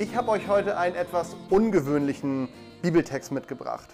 Ich 0.00 0.14
habe 0.14 0.30
euch 0.30 0.46
heute 0.46 0.78
einen 0.78 0.94
etwas 0.94 1.34
ungewöhnlichen 1.50 2.48
Bibeltext 2.82 3.32
mitgebracht. 3.32 3.88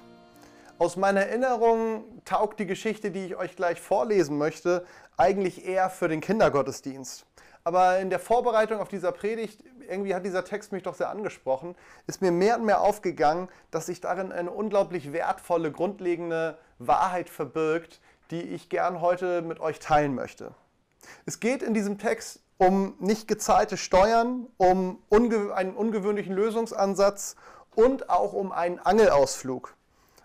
Aus 0.78 0.98
meiner 0.98 1.22
Erinnerung 1.22 2.04
taugt 2.26 2.60
die 2.60 2.66
Geschichte, 2.66 3.10
die 3.10 3.24
ich 3.24 3.36
euch 3.36 3.56
gleich 3.56 3.80
vorlesen 3.80 4.36
möchte, 4.36 4.84
eigentlich 5.16 5.66
eher 5.66 5.88
für 5.88 6.08
den 6.08 6.20
Kindergottesdienst. 6.20 7.24
Aber 7.64 8.00
in 8.00 8.10
der 8.10 8.18
Vorbereitung 8.18 8.80
auf 8.80 8.88
dieser 8.88 9.12
Predigt, 9.12 9.64
irgendwie 9.88 10.14
hat 10.14 10.26
dieser 10.26 10.44
Text 10.44 10.72
mich 10.72 10.82
doch 10.82 10.94
sehr 10.94 11.08
angesprochen, 11.08 11.74
ist 12.06 12.20
mir 12.20 12.32
mehr 12.32 12.58
und 12.58 12.66
mehr 12.66 12.82
aufgegangen, 12.82 13.48
dass 13.70 13.86
sich 13.86 14.02
darin 14.02 14.30
eine 14.30 14.50
unglaublich 14.50 15.14
wertvolle, 15.14 15.72
grundlegende 15.72 16.58
Wahrheit 16.78 17.30
verbirgt, 17.30 18.02
die 18.30 18.42
ich 18.42 18.68
gern 18.68 19.00
heute 19.00 19.40
mit 19.40 19.58
euch 19.58 19.78
teilen 19.78 20.14
möchte. 20.14 20.54
Es 21.24 21.40
geht 21.40 21.62
in 21.62 21.72
diesem 21.72 21.96
Text 21.96 22.43
um 22.66 22.94
nicht 22.98 23.28
gezahlte 23.28 23.76
Steuern, 23.76 24.46
um 24.56 25.02
unge 25.08 25.54
einen 25.54 25.74
ungewöhnlichen 25.74 26.34
Lösungsansatz 26.34 27.36
und 27.74 28.08
auch 28.08 28.32
um 28.32 28.52
einen 28.52 28.78
Angelausflug. 28.78 29.74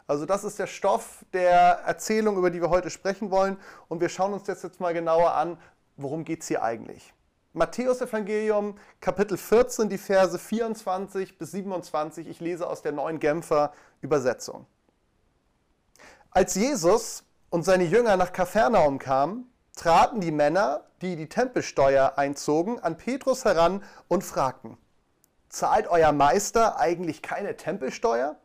Also 0.07 0.25
das 0.25 0.43
ist 0.43 0.57
der 0.57 0.67
Stoff 0.67 1.25
der 1.33 1.51
Erzählung, 1.85 2.37
über 2.37 2.49
die 2.49 2.61
wir 2.61 2.69
heute 2.69 2.89
sprechen 2.89 3.29
wollen. 3.29 3.57
Und 3.89 4.01
wir 4.01 4.09
schauen 4.09 4.33
uns 4.33 4.43
das 4.43 4.63
jetzt 4.63 4.79
mal 4.79 4.93
genauer 4.93 5.33
an, 5.33 5.57
worum 5.97 6.23
geht 6.25 6.41
es 6.41 6.47
hier 6.47 6.63
eigentlich. 6.63 7.13
Matthäus 7.53 8.01
Evangelium, 8.01 8.75
Kapitel 9.01 9.37
14, 9.37 9.89
die 9.89 9.97
Verse 9.97 10.37
24 10.37 11.37
bis 11.37 11.51
27. 11.51 12.27
Ich 12.27 12.39
lese 12.39 12.67
aus 12.67 12.81
der 12.81 12.91
neuen 12.91 13.19
Genfer 13.19 13.73
Übersetzung. 14.01 14.65
Als 16.31 16.55
Jesus 16.55 17.23
und 17.49 17.63
seine 17.63 17.83
Jünger 17.83 18.17
nach 18.17 18.31
Kapernaum 18.31 18.97
kamen, 18.97 19.51
traten 19.79 20.19
die 20.19 20.31
Männer, 20.31 20.83
die 21.01 21.15
die 21.15 21.29
Tempelsteuer 21.29 22.17
einzogen, 22.17 22.79
an 22.81 22.97
Petrus 22.97 23.45
heran 23.45 23.81
und 24.09 24.25
fragten, 24.25 24.77
zahlt 25.47 25.87
euer 25.87 26.11
Meister 26.11 26.77
eigentlich 26.77 27.21
keine 27.21 27.55
Tempelsteuer? 27.55 28.35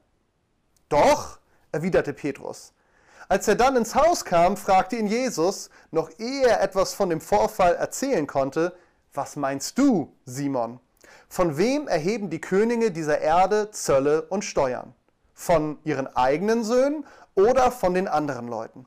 Doch, 0.88 1.40
erwiderte 1.72 2.12
Petrus. 2.12 2.72
Als 3.28 3.48
er 3.48 3.56
dann 3.56 3.74
ins 3.74 3.96
Haus 3.96 4.24
kam, 4.24 4.56
fragte 4.56 4.94
ihn 4.94 5.08
Jesus, 5.08 5.70
noch 5.90 6.08
ehe 6.20 6.46
er 6.46 6.62
etwas 6.62 6.94
von 6.94 7.10
dem 7.10 7.20
Vorfall 7.20 7.74
erzählen 7.74 8.28
konnte, 8.28 8.76
was 9.12 9.34
meinst 9.34 9.76
du, 9.76 10.14
Simon? 10.24 10.78
Von 11.28 11.56
wem 11.56 11.88
erheben 11.88 12.30
die 12.30 12.40
Könige 12.40 12.92
dieser 12.92 13.20
Erde 13.20 13.72
Zölle 13.72 14.22
und 14.22 14.44
Steuern? 14.44 14.94
Von 15.32 15.78
ihren 15.82 16.06
eigenen 16.14 16.62
Söhnen 16.62 17.04
oder 17.34 17.72
von 17.72 17.92
den 17.92 18.06
anderen 18.06 18.46
Leuten? 18.46 18.86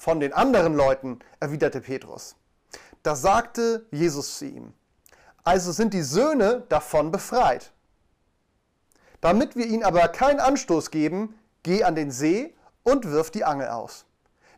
Von 0.00 0.18
den 0.18 0.32
anderen 0.32 0.74
Leuten, 0.74 1.18
erwiderte 1.40 1.82
Petrus. 1.82 2.34
Da 3.02 3.14
sagte 3.14 3.84
Jesus 3.90 4.38
zu 4.38 4.46
ihm, 4.46 4.72
also 5.44 5.72
sind 5.72 5.92
die 5.92 6.00
Söhne 6.00 6.64
davon 6.70 7.10
befreit. 7.10 7.70
Damit 9.20 9.56
wir 9.56 9.66
ihnen 9.66 9.82
aber 9.82 10.08
keinen 10.08 10.40
Anstoß 10.40 10.90
geben, 10.90 11.38
geh 11.62 11.84
an 11.84 11.96
den 11.96 12.10
See 12.10 12.54
und 12.82 13.10
wirf 13.10 13.30
die 13.30 13.44
Angel 13.44 13.68
aus. 13.68 14.06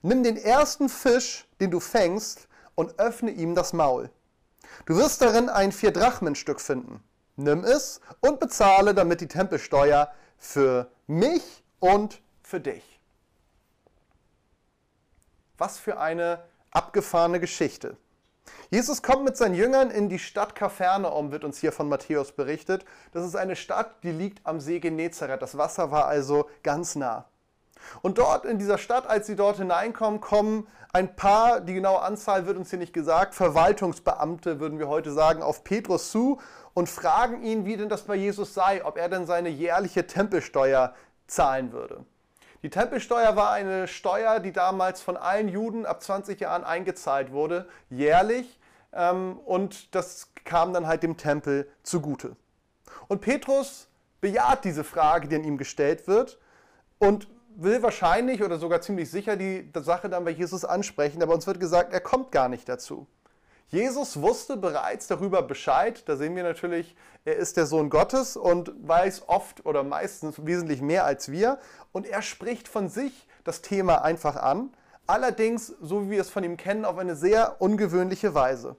Nimm 0.03 0.23
den 0.23 0.37
ersten 0.37 0.89
Fisch, 0.89 1.49
den 1.61 1.73
du 1.73 1.81
fängst, 1.81 2.47
und 2.77 3.01
öffne 3.01 3.33
ihm 3.33 3.57
das 3.57 3.73
Maul. 3.73 4.11
Du 4.87 4.97
wirst 4.97 5.23
darin 5.23 5.49
ein 5.49 5.73
Vier-Drachmen-Stück 5.73 6.61
finden. 6.61 7.03
Nimm 7.35 7.65
es 7.65 8.01
und 8.21 8.39
bezahle 8.39 8.95
damit 8.95 9.21
die 9.21 9.29
Tempelsteuer 9.29 10.13
für 10.39 10.89
mich 11.09 11.65
und 11.81 12.23
für 12.45 12.61
dich. 12.61 12.92
Was 15.63 15.79
für 15.79 16.01
eine 16.01 16.41
abgefahrene 16.73 17.39
Geschichte. 17.39 17.97
Jesus 18.71 19.01
kommt 19.01 19.23
mit 19.23 19.37
seinen 19.37 19.55
Jüngern 19.55 19.93
in 19.93 20.09
die 20.09 20.19
Stadt 20.19 20.57
Kapharnaum, 20.57 21.31
wird 21.31 21.45
uns 21.45 21.59
hier 21.59 21.71
von 21.71 21.89
Matthäus 21.89 22.33
berichtet. 22.33 22.85
Das 23.13 23.25
ist 23.25 23.37
eine 23.37 23.55
Stadt, 23.55 24.03
die 24.03 24.11
liegt 24.11 24.45
am 24.45 24.59
See 24.59 24.81
Genezareth. 24.81 25.41
Das 25.41 25.57
Wasser 25.57 25.93
war 25.93 26.07
also 26.07 26.51
ganz 26.65 26.97
nah. 26.97 27.27
Und 28.01 28.19
dort 28.19 28.45
in 28.45 28.59
dieser 28.59 28.77
Stadt, 28.77 29.07
als 29.07 29.29
sie 29.29 29.37
dort 29.37 29.59
hineinkommen, 29.59 30.21
kommen 30.21 30.67
ein 30.93 31.15
paar, 31.15 31.61
die 31.61 31.75
genaue 31.75 32.03
Anzahl 32.03 32.45
wird 32.47 32.57
uns 32.57 32.71
hier 32.71 32.81
nicht 32.81 32.93
gesagt, 32.93 33.33
Verwaltungsbeamte, 33.33 34.59
würden 34.59 34.81
wir 34.81 34.89
heute 34.89 35.13
sagen, 35.13 35.45
auf 35.45 35.63
Petrus 35.63 36.11
zu 36.11 36.41
und 36.75 36.89
fragen 36.89 37.45
ihn, 37.45 37.67
wie 37.67 37.77
denn 37.77 37.89
das 37.89 38.03
bei 38.03 38.17
Jesus 38.17 38.53
sei, 38.53 38.85
ob 38.85 38.99
er 38.99 39.09
denn 39.09 39.27
seine 39.27 39.49
jährliche 39.49 40.09
Tempelsteuer 40.09 40.93
zahlen 41.29 41.71
würde. 41.71 42.05
Die 42.63 42.71
Tempelsteuer 42.71 43.35
war 43.35 43.53
eine 43.53 43.89
Steuer, 43.89 44.39
die 44.39 44.53
damals 44.53 45.03
von 45.03 45.17
allen 45.17 45.49
Juden 45.49 45.85
ab 45.85 46.03
20 46.03 46.41
Jahren 46.41 46.63
eingezahlt 46.63 47.33
wurde, 47.33 47.69
jährlich. 47.91 48.61
Ähm, 48.93 49.39
und 49.45 49.95
das 49.95 50.29
kam 50.45 50.73
dann 50.73 50.87
halt 50.87 51.03
dem 51.03 51.17
Tempel 51.17 51.69
zugute. 51.83 52.37
Und 53.09 53.21
Petrus 53.21 53.89
bejaht 54.21 54.65
diese 54.65 54.85
Frage, 54.85 55.29
die 55.29 55.37
an 55.37 55.45
ihm 55.45 55.59
gestellt 55.59 56.07
wird 56.07 56.39
und 56.99 57.27
will 57.57 57.83
wahrscheinlich 57.83 58.43
oder 58.43 58.59
sogar 58.59 58.81
ziemlich 58.81 59.11
sicher 59.11 59.37
die 59.37 59.69
Sache 59.75 60.09
dann 60.09 60.25
bei 60.25 60.31
Jesus 60.31 60.65
ansprechen, 60.65 61.23
aber 61.23 61.35
uns 61.35 61.47
wird 61.47 61.61
gesagt, 61.61 61.93
er 61.93 62.01
kommt 62.01 62.33
gar 62.33 62.49
nicht 62.49 62.69
dazu. 62.69 63.07
Jesus 63.73 64.21
wusste 64.21 64.59
bereits 64.59 65.07
darüber 65.07 65.41
Bescheid. 65.41 66.07
Da 66.07 66.17
sehen 66.17 66.37
wir 66.37 66.43
natürlich, 66.43 66.95
er 67.25 67.37
ist 67.37 67.57
der 67.57 67.65
Sohn 67.65 67.89
Gottes 67.89 68.37
und 68.37 68.71
weiß 68.87 69.29
oft 69.29 69.65
oder 69.65 69.83
meistens 69.83 70.45
wesentlich 70.45 70.83
mehr 70.83 71.07
als 71.07 71.33
wir. 71.33 71.59
Und 71.91 72.07
er 72.07 72.21
spricht 72.21 72.69
von 72.69 72.91
sich 72.91 73.27
das 73.45 73.63
Thema 73.63 74.03
einfach 74.03 74.37
an. 74.37 74.75
Allerdings, 75.07 75.69
so 75.81 76.05
wie 76.05 76.11
wir 76.11 76.21
es 76.21 76.29
von 76.29 76.45
ihm 76.45 76.59
kennen, 76.59 76.85
auf 76.85 76.99
eine 76.99 77.17
sehr 77.17 77.63
ungewöhnliche 77.63 78.35
Weise. 78.35 78.77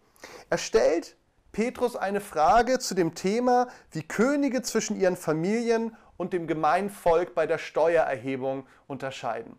Er 0.52 0.60
stellt 0.60 1.18
Petrus 1.52 1.96
eine 1.96 2.22
Frage 2.22 2.78
zu 2.78 2.94
dem 2.94 3.16
Thema, 3.16 3.70
wie 3.90 4.04
Könige 4.04 4.62
zwischen 4.62 4.96
ihren 4.96 5.18
Familien 5.18 5.98
und 6.18 6.34
dem 6.34 6.46
Gemeinvolk 6.46 7.34
bei 7.34 7.48
der 7.48 7.58
Steuererhebung 7.58 8.68
unterscheiden. 8.86 9.58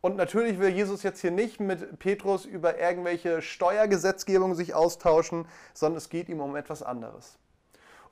Und 0.00 0.16
natürlich 0.16 0.58
will 0.58 0.68
Jesus 0.68 1.02
jetzt 1.02 1.20
hier 1.20 1.30
nicht 1.30 1.58
mit 1.58 1.98
Petrus 1.98 2.44
über 2.44 2.78
irgendwelche 2.78 3.42
Steuergesetzgebung 3.42 4.54
sich 4.54 4.74
austauschen, 4.74 5.46
sondern 5.74 5.98
es 5.98 6.08
geht 6.08 6.28
ihm 6.28 6.40
um 6.40 6.54
etwas 6.54 6.82
anderes. 6.82 7.38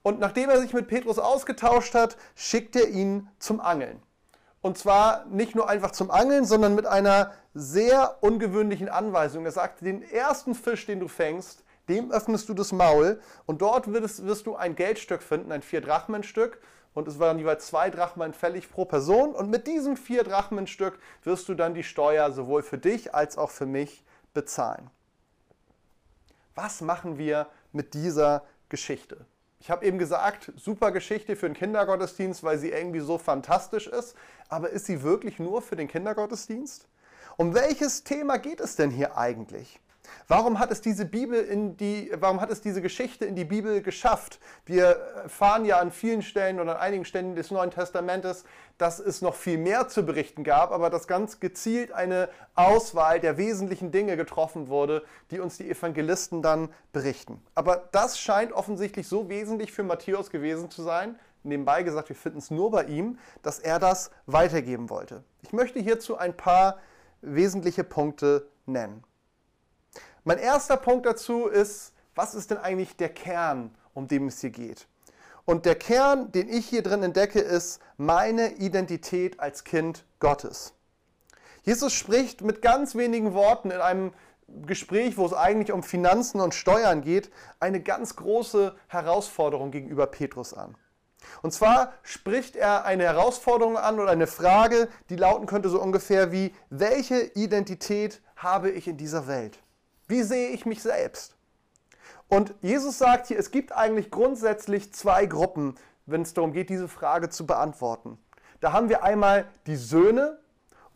Und 0.03 0.21
nachdem 0.21 0.51
er 0.51 0.61
sich 0.61 0.75
mit 0.75 0.89
Petrus 0.89 1.19
ausgetauscht 1.19 1.95
hat, 1.95 2.17
schickt 2.35 2.77
er 2.77 2.89
ihn 2.89 3.29
zum 3.39 3.61
Angeln. 3.61 4.03
Und 4.61 4.79
zwar 4.79 5.27
nicht 5.27 5.55
nur 5.55 5.69
einfach 5.69 5.91
zum 5.91 6.11
Angeln, 6.11 6.45
sondern 6.45 6.75
mit 6.75 6.87
einer 6.87 7.33
sehr 7.53 8.19
ungewöhnlichen 8.23 8.89
Anweisung. 8.89 9.45
Er 9.45 9.53
sagt, 9.53 9.83
den 9.83 10.03
ersten 10.03 10.55
Fisch, 10.55 10.87
den 10.87 11.01
du 11.01 11.09
fängst, 11.09 11.65
dem 11.89 12.11
öffnest 12.11 12.49
du 12.49 12.55
das 12.55 12.73
Maul 12.73 13.21
und 13.47 13.63
dort 13.63 13.93
wirst, 13.93 14.27
wirst 14.27 14.47
du 14.47 14.57
ein 14.57 14.75
Geldstück 14.75 15.23
finden, 15.23 15.53
ein 15.53 15.63
Vier-Drachmen-Stück 15.63 16.61
und 16.95 17.09
es 17.09 17.19
waren 17.19 17.39
jeweils 17.39 17.67
zwei 17.67 17.91
Drachmen 17.91 18.33
fällig 18.33 18.71
pro 18.71 18.85
Person. 18.85 19.35
Und 19.35 19.51
mit 19.51 19.67
diesem 19.67 19.97
vier 19.97 20.23
Drachmenstück 20.23 20.99
wirst 21.25 21.49
du 21.49 21.55
dann 21.55 21.75
die 21.75 21.83
Steuer 21.83 22.33
sowohl 22.33 22.63
für 22.63 22.79
dich 22.79 23.15
als 23.15 23.37
auch 23.37 23.51
für 23.51 23.67
mich 23.67 24.05
bezahlen. 24.33 24.91
Was 26.55 26.81
machen 26.81 27.19
wir 27.19 27.49
mit 27.73 27.95
dieser 27.95 28.45
Geschichte? 28.69 29.27
Ich 29.59 29.71
habe 29.71 29.85
eben 29.87 29.99
gesagt, 29.99 30.53
super 30.57 30.93
Geschichte 30.93 31.37
für 31.37 31.47
den 31.47 31.57
Kindergottesdienst, 31.57 32.45
weil 32.45 32.59
sie 32.59 32.71
irgendwie 32.71 33.01
so 33.01 33.19
fantastisch 33.19 33.87
ist. 33.87 34.15
Aber 34.49 34.71
ist 34.71 34.87
sie 34.87 35.03
wirklich 35.03 35.39
nur 35.39 35.63
für 35.63 35.75
den 35.75 35.89
Kindergottesdienst? 35.89 36.87
Um 37.37 37.55
welches 37.55 38.05
Thema 38.05 38.37
geht 38.37 38.61
es 38.61 38.77
denn 38.77 38.91
hier 38.91 39.17
eigentlich? 39.17 39.81
Warum 40.29 40.59
hat 40.59 40.71
es 40.71 40.81
diese 40.81 41.05
Bibel 41.05 41.43
in 41.43 41.77
die, 41.77 42.11
warum 42.15 42.41
hat 42.41 42.51
es 42.51 42.61
diese 42.61 42.81
Geschichte 42.81 43.25
in 43.25 43.37
die 43.37 43.45
Bibel 43.45 43.83
geschafft? 43.83 44.39
Wir 44.65 44.85
erfahren 44.85 45.65
ja 45.65 45.79
an 45.79 45.91
vielen 45.91 46.23
Stellen 46.23 46.61
oder 46.61 46.77
an 46.77 46.81
einigen 46.81 47.05
Stellen 47.05 47.35
des 47.35 47.51
Neuen 47.51 47.71
Testamentes, 47.71 48.45
dass 48.79 48.99
es 48.99 49.23
noch 49.23 49.35
viel 49.35 49.59
mehr 49.59 49.89
zu 49.89 50.05
berichten 50.05 50.45
gab, 50.45 50.73
aber 50.73 50.91
dass 50.91 51.07
ganz 51.07 51.41
gezielt 51.41 51.93
eine 51.93 52.29
Auswahl 52.55 53.21
der 53.21 53.37
wesentlichen 53.37 53.91
Dinge 53.91 54.17
getroffen 54.17 54.69
wurde, 54.69 55.05
die 55.31 55.41
uns 55.41 55.59
die 55.59 55.71
Evangelisten 55.71 56.43
dann 56.43 56.71
berichten. 56.93 57.43
Aber 57.55 57.89
das 57.93 58.19
scheint 58.19 58.53
offensichtlich 58.53 59.07
so 59.07 59.29
wesentlich 59.29 59.73
für 59.73 59.83
Matthäus 59.83 60.31
gewesen 60.31 60.71
zu 60.71 60.83
sein, 60.83 61.19
nebenbei 61.43 61.83
gesagt, 61.83 62.09
wir 62.09 62.17
finden 62.17 62.39
es 62.39 62.51
nur 62.51 62.71
bei 62.71 62.85
ihm, 62.85 63.19
dass 63.43 63.59
er 63.59 63.79
das 63.79 64.11
weitergeben 64.27 64.91
wollte. 64.91 65.23
Ich 65.43 65.53
möchte 65.53 65.79
hierzu 65.79 66.17
ein 66.17 66.37
paar 66.37 66.79
wesentliche 67.21 67.85
Punkte 67.85 68.49
nennen. 68.67 69.05
Mein 70.27 70.39
erster 70.39 70.79
Punkt 70.79 71.05
dazu 71.05 71.49
ist, 71.49 71.93
was 72.15 72.35
ist 72.35 72.51
denn 72.51 72.57
eigentlich 72.57 72.97
der 72.97 73.11
Kern, 73.11 73.75
um 73.93 74.09
den 74.09 74.29
es 74.29 74.41
hier 74.41 74.49
geht? 74.49 74.87
Und 75.45 75.67
der 75.67 75.75
Kern, 75.75 76.33
den 76.33 76.49
ich 76.49 76.67
hier 76.67 76.83
drin 76.83 77.03
entdecke, 77.03 77.41
ist 77.41 77.79
meine 77.99 78.55
Identität 78.55 79.39
als 79.39 79.65
Kind 79.65 80.07
Gottes. 80.21 80.73
Jesus 81.65 81.93
spricht 81.93 82.41
mit 82.41 82.63
ganz 82.63 82.95
wenigen 82.95 83.35
Worten 83.35 83.71
in 83.71 83.83
einem 83.83 84.15
Gespräch, 84.49 85.19
wo 85.19 85.27
es 85.27 85.35
eigentlich 85.35 85.73
um 85.73 85.83
Finanzen 85.83 86.41
und 86.41 86.55
Steuern 86.55 87.03
geht, 87.03 87.31
eine 87.61 87.83
ganz 87.83 88.17
große 88.17 88.75
Herausforderung 88.89 89.73
gegenüber 89.73 90.07
Petrus 90.07 90.55
an. 90.55 90.75
Und 91.43 91.53
zwar 91.53 91.93
spricht 92.03 92.57
er 92.57 92.87
eine 92.87 93.05
Herausforderung 93.05 93.77
an 93.77 94.01
oder 94.01 94.11
eine 94.11 94.27
Frage, 94.27 94.89
die 95.11 95.17
lauten 95.17 95.45
könnte 95.45 95.69
so 95.69 95.83
ungefähr 95.83 96.33
wie, 96.33 96.55
welche 96.71 97.21
Identität 97.35 98.23
habe 98.37 98.71
ich 98.71 98.89
in 98.89 98.97
dieser 98.97 99.27
Welt? 99.27 99.59
Wie 100.07 100.23
sehe 100.23 100.51
ich 100.51 100.67
mich 100.67 100.83
selbst? 100.83 101.37
Und 102.29 102.55
Jesus 102.61 102.99
sagt 102.99 103.29
hier, 103.29 103.39
es 103.39 103.51
gibt 103.51 103.73
eigentlich 103.73 104.11
grundsätzlich 104.11 104.93
zwei 104.93 105.27
Gruppen, 105.27 105.77
wenn 106.07 106.23
es 106.23 106.35
darum 106.35 106.53
geht, 106.53 106.71
diese 106.71 106.89
Frage 106.89 107.31
zu 107.31 107.47
beantworten. 107.47 108.19
Da 108.61 108.73
haben 108.73 108.89
wir 108.89 109.03
einmal 109.03 109.47
die 109.67 109.77
Söhne 109.77 110.39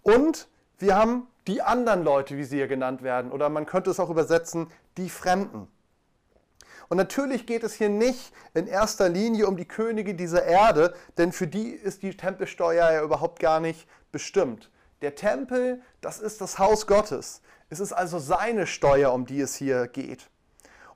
und 0.02 0.49
wir 0.78 0.96
haben 0.96 1.26
die 1.46 1.62
anderen 1.62 2.05
Leute, 2.05 2.37
wie 2.37 2.44
sie 2.44 2.56
hier 2.56 2.69
genannt 2.69 3.02
werden. 3.02 3.32
Oder 3.32 3.49
man 3.49 3.66
könnte 3.66 3.90
es 3.90 4.00
auch 4.00 4.10
übersetzen, 4.10 4.70
die 4.96 5.11
Fremden. 5.11 5.69
Und 6.88 6.96
natürlich 6.96 7.46
geht 7.46 7.64
es 7.64 7.75
hier 7.75 7.88
nicht 7.90 8.32
in 8.54 8.66
erster 8.66 9.08
Linie 9.08 9.46
um 9.46 9.56
die 9.56 9.69
Könige 9.69 10.14
dieser 10.14 10.44
Erde, 10.44 10.94
denn 11.19 11.32
für 11.32 11.46
die 11.46 11.70
ist 11.70 12.02
die 12.02 12.16
Tempelsteuer 12.16 12.93
ja 12.93 13.02
überhaupt 13.02 13.40
gar 13.40 13.61
nicht 13.61 13.87
bestimmt. 14.12 14.70
Der 15.02 15.14
Tempel, 15.14 15.82
das 16.00 16.19
ist 16.19 16.40
das 16.40 16.58
Haus 16.58 16.87
Gottes. 16.87 17.43
Es 17.70 17.80
ist 17.80 17.92
also 17.92 18.18
seine 18.18 18.66
Steuer, 18.66 19.12
um 19.12 19.26
die 19.26 19.40
es 19.40 19.54
hier 19.54 19.88
geht. 19.88 20.30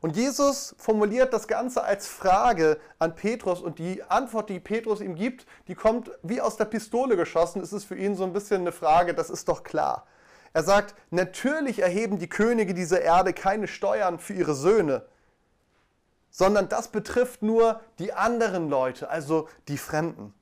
Und 0.00 0.16
Jesus 0.16 0.74
formuliert 0.78 1.32
das 1.32 1.46
Ganze 1.46 1.84
als 1.84 2.08
Frage 2.08 2.80
an 2.98 3.14
Petrus 3.14 3.60
und 3.60 3.78
die 3.78 4.02
Antwort, 4.02 4.50
die 4.50 4.58
Petrus 4.58 5.00
ihm 5.00 5.14
gibt, 5.14 5.46
die 5.68 5.76
kommt 5.76 6.10
wie 6.22 6.40
aus 6.40 6.56
der 6.56 6.64
Pistole 6.64 7.16
geschossen. 7.16 7.62
Es 7.62 7.72
ist 7.72 7.84
für 7.84 7.94
ihn 7.94 8.16
so 8.16 8.24
ein 8.24 8.32
bisschen 8.32 8.62
eine 8.62 8.72
Frage, 8.72 9.14
das 9.14 9.30
ist 9.30 9.48
doch 9.48 9.62
klar. 9.62 10.06
Er 10.54 10.64
sagt, 10.64 10.96
natürlich 11.10 11.80
erheben 11.80 12.18
die 12.18 12.28
Könige 12.28 12.74
dieser 12.74 13.00
Erde 13.00 13.32
keine 13.32 13.68
Steuern 13.68 14.18
für 14.18 14.32
ihre 14.32 14.54
Söhne, 14.54 15.06
sondern 16.30 16.68
das 16.68 16.88
betrifft 16.88 17.42
nur 17.42 17.80
die 18.00 18.12
anderen 18.12 18.68
Leute, 18.68 19.08
also 19.08 19.48
die 19.68 19.78
Fremden. 19.78 20.34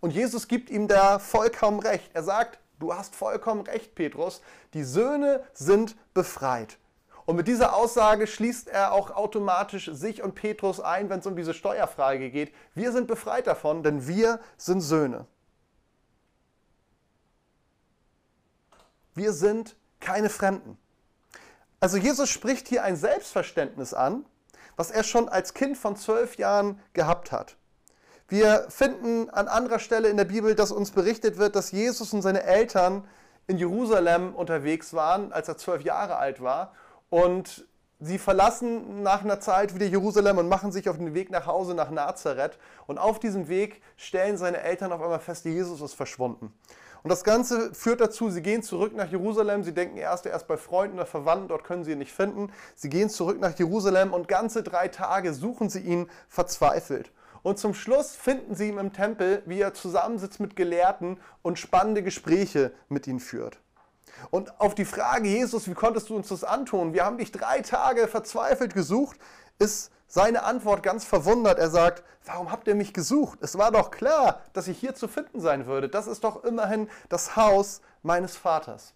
Und 0.00 0.10
Jesus 0.10 0.46
gibt 0.46 0.68
ihm 0.68 0.88
da 0.88 1.18
vollkommen 1.18 1.80
recht. 1.80 2.10
Er 2.12 2.22
sagt, 2.22 2.58
du 2.78 2.94
hast 2.94 3.14
vollkommen 3.14 3.62
recht, 3.62 3.94
Petrus, 3.94 4.42
die 4.74 4.84
Söhne 4.84 5.44
sind 5.52 5.96
befreit. 6.14 6.78
Und 7.26 7.36
mit 7.36 7.48
dieser 7.48 7.74
Aussage 7.74 8.28
schließt 8.28 8.68
er 8.68 8.92
auch 8.92 9.10
automatisch 9.10 9.90
sich 9.92 10.22
und 10.22 10.36
Petrus 10.36 10.78
ein, 10.80 11.10
wenn 11.10 11.18
es 11.18 11.26
um 11.26 11.34
diese 11.34 11.54
Steuerfrage 11.54 12.30
geht. 12.30 12.54
Wir 12.74 12.92
sind 12.92 13.08
befreit 13.08 13.48
davon, 13.48 13.82
denn 13.82 14.06
wir 14.06 14.38
sind 14.56 14.80
Söhne. 14.80 15.26
Wir 19.14 19.32
sind 19.32 19.76
keine 19.98 20.28
Fremden. 20.28 20.78
Also 21.80 21.96
Jesus 21.96 22.30
spricht 22.30 22.68
hier 22.68 22.84
ein 22.84 22.96
Selbstverständnis 22.96 23.92
an, 23.92 24.24
was 24.76 24.90
er 24.90 25.02
schon 25.02 25.28
als 25.28 25.52
Kind 25.52 25.76
von 25.76 25.96
zwölf 25.96 26.36
Jahren 26.36 26.80
gehabt 26.92 27.32
hat. 27.32 27.56
Wir 28.28 28.66
finden 28.70 29.30
an 29.30 29.46
anderer 29.46 29.78
Stelle 29.78 30.08
in 30.08 30.16
der 30.16 30.24
Bibel, 30.24 30.56
dass 30.56 30.72
uns 30.72 30.90
berichtet 30.90 31.38
wird, 31.38 31.54
dass 31.54 31.70
Jesus 31.70 32.12
und 32.12 32.22
seine 32.22 32.42
Eltern 32.42 33.04
in 33.46 33.56
Jerusalem 33.56 34.34
unterwegs 34.34 34.94
waren, 34.94 35.32
als 35.32 35.46
er 35.46 35.56
zwölf 35.56 35.82
Jahre 35.82 36.16
alt 36.16 36.42
war. 36.42 36.72
Und 37.08 37.68
sie 38.00 38.18
verlassen 38.18 39.04
nach 39.04 39.22
einer 39.22 39.38
Zeit 39.38 39.76
wieder 39.76 39.86
Jerusalem 39.86 40.38
und 40.38 40.48
machen 40.48 40.72
sich 40.72 40.88
auf 40.88 40.98
den 40.98 41.14
Weg 41.14 41.30
nach 41.30 41.46
Hause 41.46 41.74
nach 41.74 41.90
Nazareth. 41.90 42.58
Und 42.88 42.98
auf 42.98 43.20
diesem 43.20 43.48
Weg 43.48 43.80
stellen 43.96 44.36
seine 44.36 44.58
Eltern 44.58 44.90
auf 44.90 45.00
einmal 45.00 45.20
fest, 45.20 45.44
Jesus 45.44 45.80
ist 45.80 45.94
verschwunden. 45.94 46.52
Und 47.04 47.10
das 47.10 47.22
Ganze 47.22 47.72
führt 47.72 48.00
dazu, 48.00 48.30
sie 48.30 48.42
gehen 48.42 48.64
zurück 48.64 48.92
nach 48.96 49.08
Jerusalem. 49.08 49.62
Sie 49.62 49.72
denken 49.72 49.96
erst, 49.96 50.26
erst 50.26 50.48
bei 50.48 50.56
Freunden 50.56 50.96
oder 50.96 51.06
Verwandten, 51.06 51.46
dort 51.46 51.62
können 51.62 51.84
sie 51.84 51.92
ihn 51.92 51.98
nicht 51.98 52.12
finden. 52.12 52.50
Sie 52.74 52.88
gehen 52.88 53.08
zurück 53.08 53.38
nach 53.38 53.56
Jerusalem 53.56 54.12
und 54.12 54.26
ganze 54.26 54.64
drei 54.64 54.88
Tage 54.88 55.32
suchen 55.32 55.68
sie 55.70 55.82
ihn 55.82 56.10
verzweifelt. 56.28 57.12
Und 57.42 57.58
zum 57.58 57.74
Schluss 57.74 58.14
finden 58.14 58.54
sie 58.54 58.68
ihn 58.68 58.78
im 58.78 58.92
Tempel, 58.92 59.42
wie 59.46 59.60
er 59.60 59.74
zusammensitzt 59.74 60.40
mit 60.40 60.56
Gelehrten 60.56 61.18
und 61.42 61.58
spannende 61.58 62.02
Gespräche 62.02 62.72
mit 62.88 63.06
ihnen 63.06 63.20
führt. 63.20 63.58
Und 64.30 64.60
auf 64.60 64.74
die 64.74 64.84
Frage, 64.84 65.28
Jesus, 65.28 65.68
wie 65.68 65.74
konntest 65.74 66.08
du 66.08 66.16
uns 66.16 66.28
das 66.28 66.44
antun? 66.44 66.94
Wir 66.94 67.04
haben 67.04 67.18
dich 67.18 67.32
drei 67.32 67.60
Tage 67.60 68.08
verzweifelt 68.08 68.74
gesucht, 68.74 69.18
ist 69.58 69.90
seine 70.06 70.44
Antwort 70.44 70.82
ganz 70.82 71.04
verwundert. 71.04 71.58
Er 71.58 71.70
sagt, 71.70 72.02
warum 72.24 72.50
habt 72.50 72.68
ihr 72.68 72.74
mich 72.74 72.92
gesucht? 72.92 73.38
Es 73.42 73.58
war 73.58 73.70
doch 73.70 73.90
klar, 73.90 74.40
dass 74.52 74.68
ich 74.68 74.78
hier 74.78 74.94
zu 74.94 75.08
finden 75.08 75.40
sein 75.40 75.66
würde. 75.66 75.88
Das 75.88 76.06
ist 76.06 76.24
doch 76.24 76.44
immerhin 76.44 76.88
das 77.08 77.36
Haus 77.36 77.80
meines 78.02 78.36
Vaters. 78.36 78.94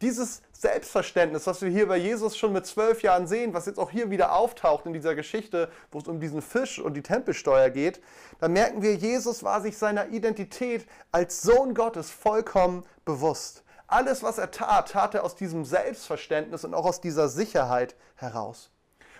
Dieses 0.00 0.42
Selbstverständnis, 0.52 1.46
was 1.48 1.60
wir 1.60 1.70
hier 1.70 1.88
bei 1.88 1.96
Jesus 1.96 2.36
schon 2.36 2.52
mit 2.52 2.66
zwölf 2.66 3.02
Jahren 3.02 3.26
sehen, 3.26 3.52
was 3.52 3.66
jetzt 3.66 3.78
auch 3.78 3.90
hier 3.90 4.10
wieder 4.10 4.32
auftaucht 4.32 4.86
in 4.86 4.92
dieser 4.92 5.16
Geschichte, 5.16 5.70
wo 5.90 5.98
es 5.98 6.06
um 6.06 6.20
diesen 6.20 6.40
Fisch 6.40 6.78
und 6.78 6.94
die 6.94 7.02
Tempelsteuer 7.02 7.70
geht, 7.70 8.00
da 8.38 8.48
merken 8.48 8.80
wir, 8.82 8.94
Jesus 8.94 9.42
war 9.42 9.60
sich 9.60 9.76
seiner 9.76 10.08
Identität 10.08 10.86
als 11.10 11.42
Sohn 11.42 11.74
Gottes 11.74 12.10
vollkommen 12.10 12.84
bewusst. 13.04 13.64
Alles, 13.88 14.22
was 14.22 14.38
er 14.38 14.52
tat, 14.52 14.90
tat 14.90 15.14
er 15.14 15.24
aus 15.24 15.34
diesem 15.34 15.64
Selbstverständnis 15.64 16.64
und 16.64 16.74
auch 16.74 16.84
aus 16.84 17.00
dieser 17.00 17.28
Sicherheit 17.28 17.96
heraus. 18.14 18.70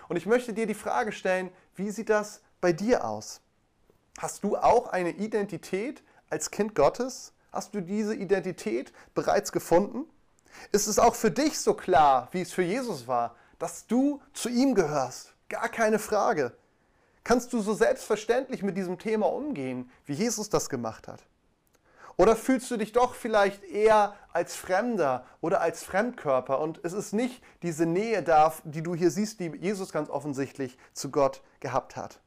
Und 0.07 0.15
ich 0.15 0.25
möchte 0.25 0.53
dir 0.53 0.65
die 0.65 0.73
Frage 0.73 1.11
stellen, 1.11 1.49
wie 1.75 1.89
sieht 1.89 2.09
das 2.09 2.41
bei 2.61 2.71
dir 2.71 3.03
aus? 3.03 3.41
Hast 4.17 4.43
du 4.43 4.55
auch 4.55 4.87
eine 4.87 5.11
Identität 5.11 6.03
als 6.29 6.51
Kind 6.51 6.75
Gottes? 6.75 7.33
Hast 7.51 7.73
du 7.73 7.81
diese 7.81 8.15
Identität 8.15 8.93
bereits 9.13 9.51
gefunden? 9.51 10.05
Ist 10.71 10.87
es 10.87 10.99
auch 10.99 11.15
für 11.15 11.31
dich 11.31 11.59
so 11.59 11.73
klar, 11.73 12.29
wie 12.31 12.41
es 12.41 12.51
für 12.51 12.63
Jesus 12.63 13.07
war, 13.07 13.35
dass 13.57 13.87
du 13.87 14.21
zu 14.33 14.49
ihm 14.49 14.75
gehörst? 14.75 15.33
Gar 15.49 15.69
keine 15.69 15.99
Frage. 15.99 16.53
Kannst 17.23 17.53
du 17.53 17.61
so 17.61 17.73
selbstverständlich 17.73 18.63
mit 18.63 18.77
diesem 18.77 18.97
Thema 18.97 19.27
umgehen, 19.27 19.91
wie 20.05 20.13
Jesus 20.13 20.49
das 20.49 20.69
gemacht 20.69 21.07
hat? 21.07 21.23
Oder 22.17 22.35
fühlst 22.35 22.69
du 22.69 22.75
dich 22.75 22.91
doch 22.91 23.15
vielleicht 23.15 23.63
eher 23.63 24.13
als 24.33 24.55
Fremder 24.55 25.25
oder 25.39 25.61
als 25.61 25.83
Fremdkörper 25.83 26.59
und 26.59 26.81
es 26.83 26.91
ist 26.91 27.13
nicht 27.13 27.41
diese 27.63 27.85
Nähe 27.85 28.23
da, 28.23 28.53
die 28.65 28.83
du 28.83 28.93
hier 28.93 29.09
siehst, 29.09 29.39
die 29.39 29.47
Jesus 29.57 29.93
ganz 29.93 30.09
offensichtlich 30.09 30.77
zu 30.93 31.11
Gott 31.11 31.41
gehabt 31.61 31.95
hat? 31.95 32.19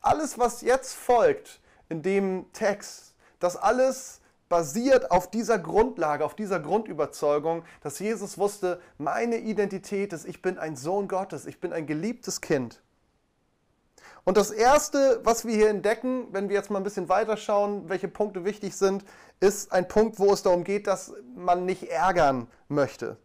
Alles, 0.00 0.38
was 0.38 0.62
jetzt 0.62 0.94
folgt 0.94 1.60
in 1.90 2.02
dem 2.02 2.50
Text, 2.52 3.14
das 3.40 3.56
alles 3.56 4.20
basiert 4.48 5.10
auf 5.10 5.30
dieser 5.30 5.58
Grundlage, 5.58 6.24
auf 6.24 6.34
dieser 6.34 6.60
Grundüberzeugung, 6.60 7.64
dass 7.80 7.98
Jesus 7.98 8.38
wusste, 8.38 8.80
meine 8.98 9.38
Identität 9.38 10.12
ist, 10.12 10.26
ich 10.26 10.42
bin 10.42 10.58
ein 10.58 10.76
Sohn 10.76 11.08
Gottes, 11.08 11.46
ich 11.46 11.60
bin 11.60 11.72
ein 11.72 11.86
geliebtes 11.86 12.40
Kind. 12.40 12.80
Und 14.24 14.36
das 14.38 14.50
Erste, 14.50 15.20
was 15.22 15.44
wir 15.44 15.54
hier 15.54 15.68
entdecken, 15.68 16.28
wenn 16.32 16.48
wir 16.48 16.56
jetzt 16.56 16.70
mal 16.70 16.78
ein 16.78 16.84
bisschen 16.84 17.08
weiterschauen, 17.08 17.88
welche 17.88 18.08
Punkte 18.08 18.44
wichtig 18.44 18.74
sind, 18.74 19.04
ist 19.40 19.70
ein 19.72 19.86
Punkt, 19.86 20.18
wo 20.18 20.32
es 20.32 20.42
darum 20.42 20.64
geht, 20.64 20.86
dass 20.86 21.12
man 21.34 21.66
nicht 21.66 21.90
ärgern 21.90 22.48
möchte. 22.68 23.18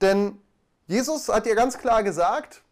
Denn 0.00 0.40
Jesus 0.86 1.28
hat 1.28 1.46
ja 1.46 1.54
ganz 1.54 1.78
klar 1.78 2.04
gesagt, 2.04 2.62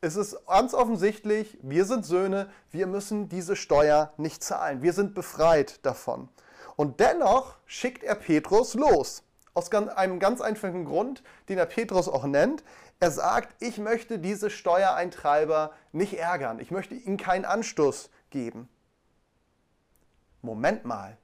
es 0.00 0.16
ist 0.16 0.46
ganz 0.46 0.72
offensichtlich, 0.72 1.58
wir 1.62 1.84
sind 1.84 2.06
Söhne, 2.06 2.48
wir 2.70 2.86
müssen 2.86 3.28
diese 3.28 3.56
Steuer 3.56 4.12
nicht 4.16 4.42
zahlen. 4.42 4.80
Wir 4.80 4.92
sind 4.92 5.14
befreit 5.14 5.84
davon. 5.84 6.28
Und 6.76 7.00
dennoch 7.00 7.56
schickt 7.64 8.04
er 8.04 8.14
Petrus 8.14 8.74
los. 8.74 9.22
Aus 9.54 9.72
einem 9.72 10.18
ganz 10.18 10.42
einfachen 10.42 10.84
Grund, 10.84 11.22
den 11.48 11.56
er 11.56 11.64
Petrus 11.64 12.08
auch 12.08 12.24
nennt. 12.26 12.62
Er 13.00 13.10
sagt, 13.10 13.54
ich 13.62 13.78
möchte 13.78 14.18
diese 14.18 14.50
Steuereintreiber 14.50 15.72
nicht 15.92 16.18
ärgern. 16.18 16.60
Ich 16.60 16.70
möchte 16.70 16.94
ihnen 16.94 17.16
keinen 17.16 17.46
Anstoß 17.46 18.10
geben. 18.28 18.68
Moment 20.42 20.84
mal. 20.84 21.16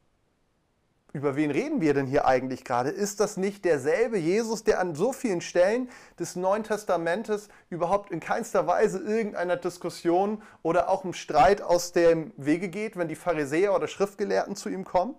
Über 1.13 1.37
wen 1.37 1.51
reden 1.51 1.83
wir 1.83 1.93
denn 1.93 2.07
hier 2.07 2.25
eigentlich 2.25 2.65
gerade? 2.65 2.89
Ist 2.89 3.21
das 3.21 3.37
nicht 3.37 3.67
derselbe 3.67 4.17
Jesus, 4.17 4.65
der 4.65 4.81
an 4.81 4.95
so 4.95 5.13
vielen 5.13 5.43
Stellen 5.43 5.91
des 6.19 6.37
Neuen 6.37 6.65
Testamentes 6.65 7.51
überhaupt 7.69 8.11
in 8.11 8.21
keinster 8.21 8.67
Weise 8.67 8.99
irgendeiner 8.99 9.59
Diskussion 9.59 10.43
oder 10.63 10.89
auch 10.89 11.05
im 11.05 11.13
Streit 11.13 11.61
aus 11.61 11.93
dem 11.93 12.33
Wege 12.39 12.71
geht, 12.71 12.97
wenn 12.97 13.09
die 13.09 13.15
Pharisäer 13.15 13.75
oder 13.75 13.89
Schriftgelehrten 13.89 14.57
zu 14.57 14.71
ihm 14.71 14.85
kommen? 14.85 15.15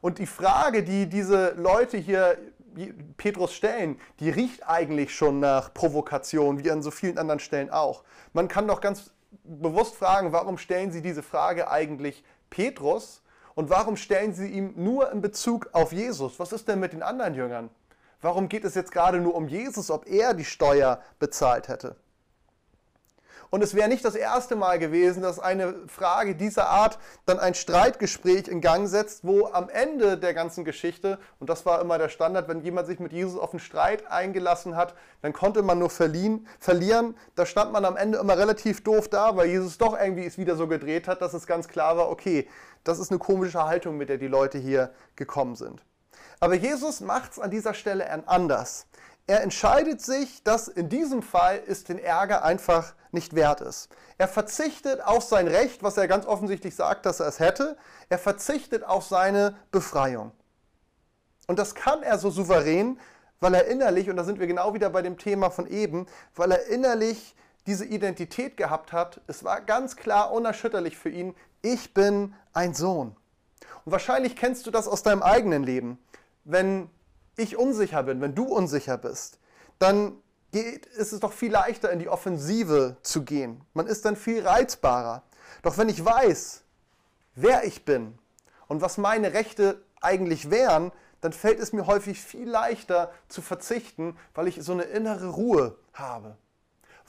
Und 0.00 0.18
die 0.18 0.26
Frage, 0.26 0.82
die 0.82 1.08
diese 1.08 1.52
Leute 1.56 1.96
hier 1.96 2.38
Petrus 3.16 3.52
stellen, 3.52 4.00
die 4.20 4.30
riecht 4.30 4.68
eigentlich 4.68 5.14
schon 5.14 5.40
nach 5.40 5.74
Provokation, 5.74 6.62
wie 6.62 6.70
an 6.70 6.82
so 6.82 6.90
vielen 6.90 7.18
anderen 7.18 7.40
Stellen 7.40 7.70
auch. 7.70 8.04
Man 8.32 8.48
kann 8.48 8.68
doch 8.68 8.80
ganz 8.80 9.10
bewusst 9.44 9.96
fragen, 9.96 10.32
warum 10.32 10.58
stellen 10.58 10.92
sie 10.92 11.02
diese 11.02 11.22
Frage 11.22 11.70
eigentlich 11.70 12.24
Petrus 12.50 13.22
und 13.54 13.70
warum 13.70 13.96
stellen 13.96 14.32
sie 14.32 14.48
ihm 14.48 14.74
nur 14.76 15.10
in 15.10 15.20
Bezug 15.20 15.70
auf 15.72 15.92
Jesus? 15.92 16.38
Was 16.38 16.52
ist 16.52 16.68
denn 16.68 16.80
mit 16.80 16.92
den 16.92 17.02
anderen 17.02 17.34
Jüngern? 17.34 17.70
Warum 18.20 18.48
geht 18.48 18.64
es 18.64 18.74
jetzt 18.74 18.92
gerade 18.92 19.20
nur 19.20 19.34
um 19.34 19.48
Jesus, 19.48 19.90
ob 19.90 20.06
er 20.06 20.34
die 20.34 20.44
Steuer 20.44 21.00
bezahlt 21.18 21.68
hätte? 21.68 21.96
Und 23.50 23.62
es 23.62 23.74
wäre 23.74 23.88
nicht 23.88 24.04
das 24.04 24.14
erste 24.14 24.56
Mal 24.56 24.78
gewesen, 24.78 25.22
dass 25.22 25.38
eine 25.38 25.74
Frage 25.86 26.34
dieser 26.34 26.68
Art 26.68 26.98
dann 27.26 27.38
ein 27.38 27.54
Streitgespräch 27.54 28.48
in 28.48 28.60
Gang 28.60 28.88
setzt, 28.88 29.24
wo 29.24 29.46
am 29.46 29.68
Ende 29.68 30.18
der 30.18 30.34
ganzen 30.34 30.64
Geschichte, 30.64 31.18
und 31.38 31.48
das 31.48 31.64
war 31.64 31.80
immer 31.80 31.98
der 31.98 32.08
Standard, 32.08 32.48
wenn 32.48 32.60
jemand 32.60 32.86
sich 32.86 33.00
mit 33.00 33.12
Jesus 33.12 33.38
auf 33.38 33.52
einen 33.52 33.60
Streit 33.60 34.06
eingelassen 34.10 34.76
hat, 34.76 34.94
dann 35.22 35.32
konnte 35.32 35.62
man 35.62 35.78
nur 35.78 35.90
verlieren. 35.90 36.46
verlieren. 36.60 37.16
Da 37.34 37.46
stand 37.46 37.72
man 37.72 37.84
am 37.84 37.96
Ende 37.96 38.18
immer 38.18 38.36
relativ 38.36 38.84
doof 38.84 39.08
da, 39.08 39.36
weil 39.36 39.48
Jesus 39.48 39.78
doch 39.78 39.98
irgendwie 39.98 40.26
es 40.26 40.38
wieder 40.38 40.56
so 40.56 40.66
gedreht 40.66 41.08
hat, 41.08 41.22
dass 41.22 41.34
es 41.34 41.46
ganz 41.46 41.68
klar 41.68 41.96
war, 41.96 42.10
okay, 42.10 42.48
das 42.84 42.98
ist 42.98 43.10
eine 43.10 43.18
komische 43.18 43.64
Haltung, 43.64 43.96
mit 43.96 44.08
der 44.08 44.18
die 44.18 44.28
Leute 44.28 44.58
hier 44.58 44.92
gekommen 45.16 45.56
sind. 45.56 45.82
Aber 46.40 46.54
Jesus 46.54 47.00
macht 47.00 47.32
es 47.32 47.38
an 47.38 47.50
dieser 47.50 47.74
Stelle 47.74 48.08
anders. 48.28 48.86
er 49.26 49.42
entscheidet 49.42 50.00
sich, 50.00 50.42
dass 50.42 50.68
in 50.68 50.88
diesem 50.88 51.22
Fall 51.22 51.62
es 51.66 51.84
den 51.84 51.98
Ärger 51.98 52.44
einfach 52.44 52.94
nicht 53.12 53.34
wert 53.34 53.60
ist. 53.60 53.88
Er 54.18 54.28
verzichtet 54.28 55.04
auf 55.04 55.22
sein 55.24 55.48
Recht, 55.48 55.82
was 55.82 55.96
er 55.96 56.08
ganz 56.08 56.26
offensichtlich 56.26 56.74
sagt, 56.74 57.06
dass 57.06 57.20
er 57.20 57.26
es 57.26 57.40
hätte. 57.40 57.76
Er 58.08 58.18
verzichtet 58.18 58.84
auf 58.84 59.04
seine 59.04 59.56
Befreiung. 59.70 60.32
Und 61.46 61.58
das 61.58 61.74
kann 61.74 62.02
er 62.02 62.18
so 62.18 62.30
souverän, 62.30 63.00
weil 63.40 63.54
er 63.54 63.66
innerlich, 63.66 64.10
und 64.10 64.16
da 64.16 64.24
sind 64.24 64.38
wir 64.38 64.46
genau 64.46 64.74
wieder 64.74 64.90
bei 64.90 65.02
dem 65.02 65.16
Thema 65.16 65.50
von 65.50 65.66
eben, 65.66 66.06
weil 66.34 66.52
er 66.52 66.66
innerlich 66.66 67.34
diese 67.66 67.84
Identität 67.84 68.56
gehabt 68.56 68.92
hat. 68.92 69.20
Es 69.26 69.44
war 69.44 69.60
ganz 69.60 69.96
klar 69.96 70.32
unerschütterlich 70.32 70.96
für 70.96 71.10
ihn, 71.10 71.34
ich 71.62 71.94
bin 71.94 72.34
ein 72.52 72.74
Sohn. 72.74 73.16
Und 73.84 73.92
wahrscheinlich 73.92 74.36
kennst 74.36 74.66
du 74.66 74.70
das 74.70 74.88
aus 74.88 75.02
deinem 75.02 75.22
eigenen 75.22 75.62
Leben. 75.62 75.98
Wenn 76.44 76.90
ich 77.36 77.56
unsicher 77.56 78.02
bin, 78.02 78.20
wenn 78.20 78.34
du 78.34 78.44
unsicher 78.44 78.98
bist, 78.98 79.38
dann 79.78 80.16
geht, 80.52 80.86
ist 80.86 81.12
es 81.12 81.20
doch 81.20 81.32
viel 81.32 81.52
leichter, 81.52 81.90
in 81.90 81.98
die 81.98 82.08
Offensive 82.08 82.96
zu 83.02 83.24
gehen. 83.24 83.62
Man 83.74 83.86
ist 83.86 84.04
dann 84.04 84.16
viel 84.16 84.46
reizbarer. 84.46 85.22
Doch 85.62 85.78
wenn 85.78 85.88
ich 85.88 86.04
weiß, 86.04 86.62
wer 87.34 87.64
ich 87.64 87.84
bin 87.84 88.18
und 88.66 88.80
was 88.80 88.98
meine 88.98 89.32
Rechte 89.32 89.82
eigentlich 90.00 90.50
wären, 90.50 90.92
dann 91.20 91.32
fällt 91.32 91.58
es 91.58 91.72
mir 91.72 91.86
häufig 91.86 92.20
viel 92.20 92.48
leichter 92.48 93.12
zu 93.28 93.42
verzichten, 93.42 94.16
weil 94.34 94.46
ich 94.46 94.62
so 94.62 94.72
eine 94.72 94.84
innere 94.84 95.30
Ruhe 95.30 95.76
habe. 95.92 96.36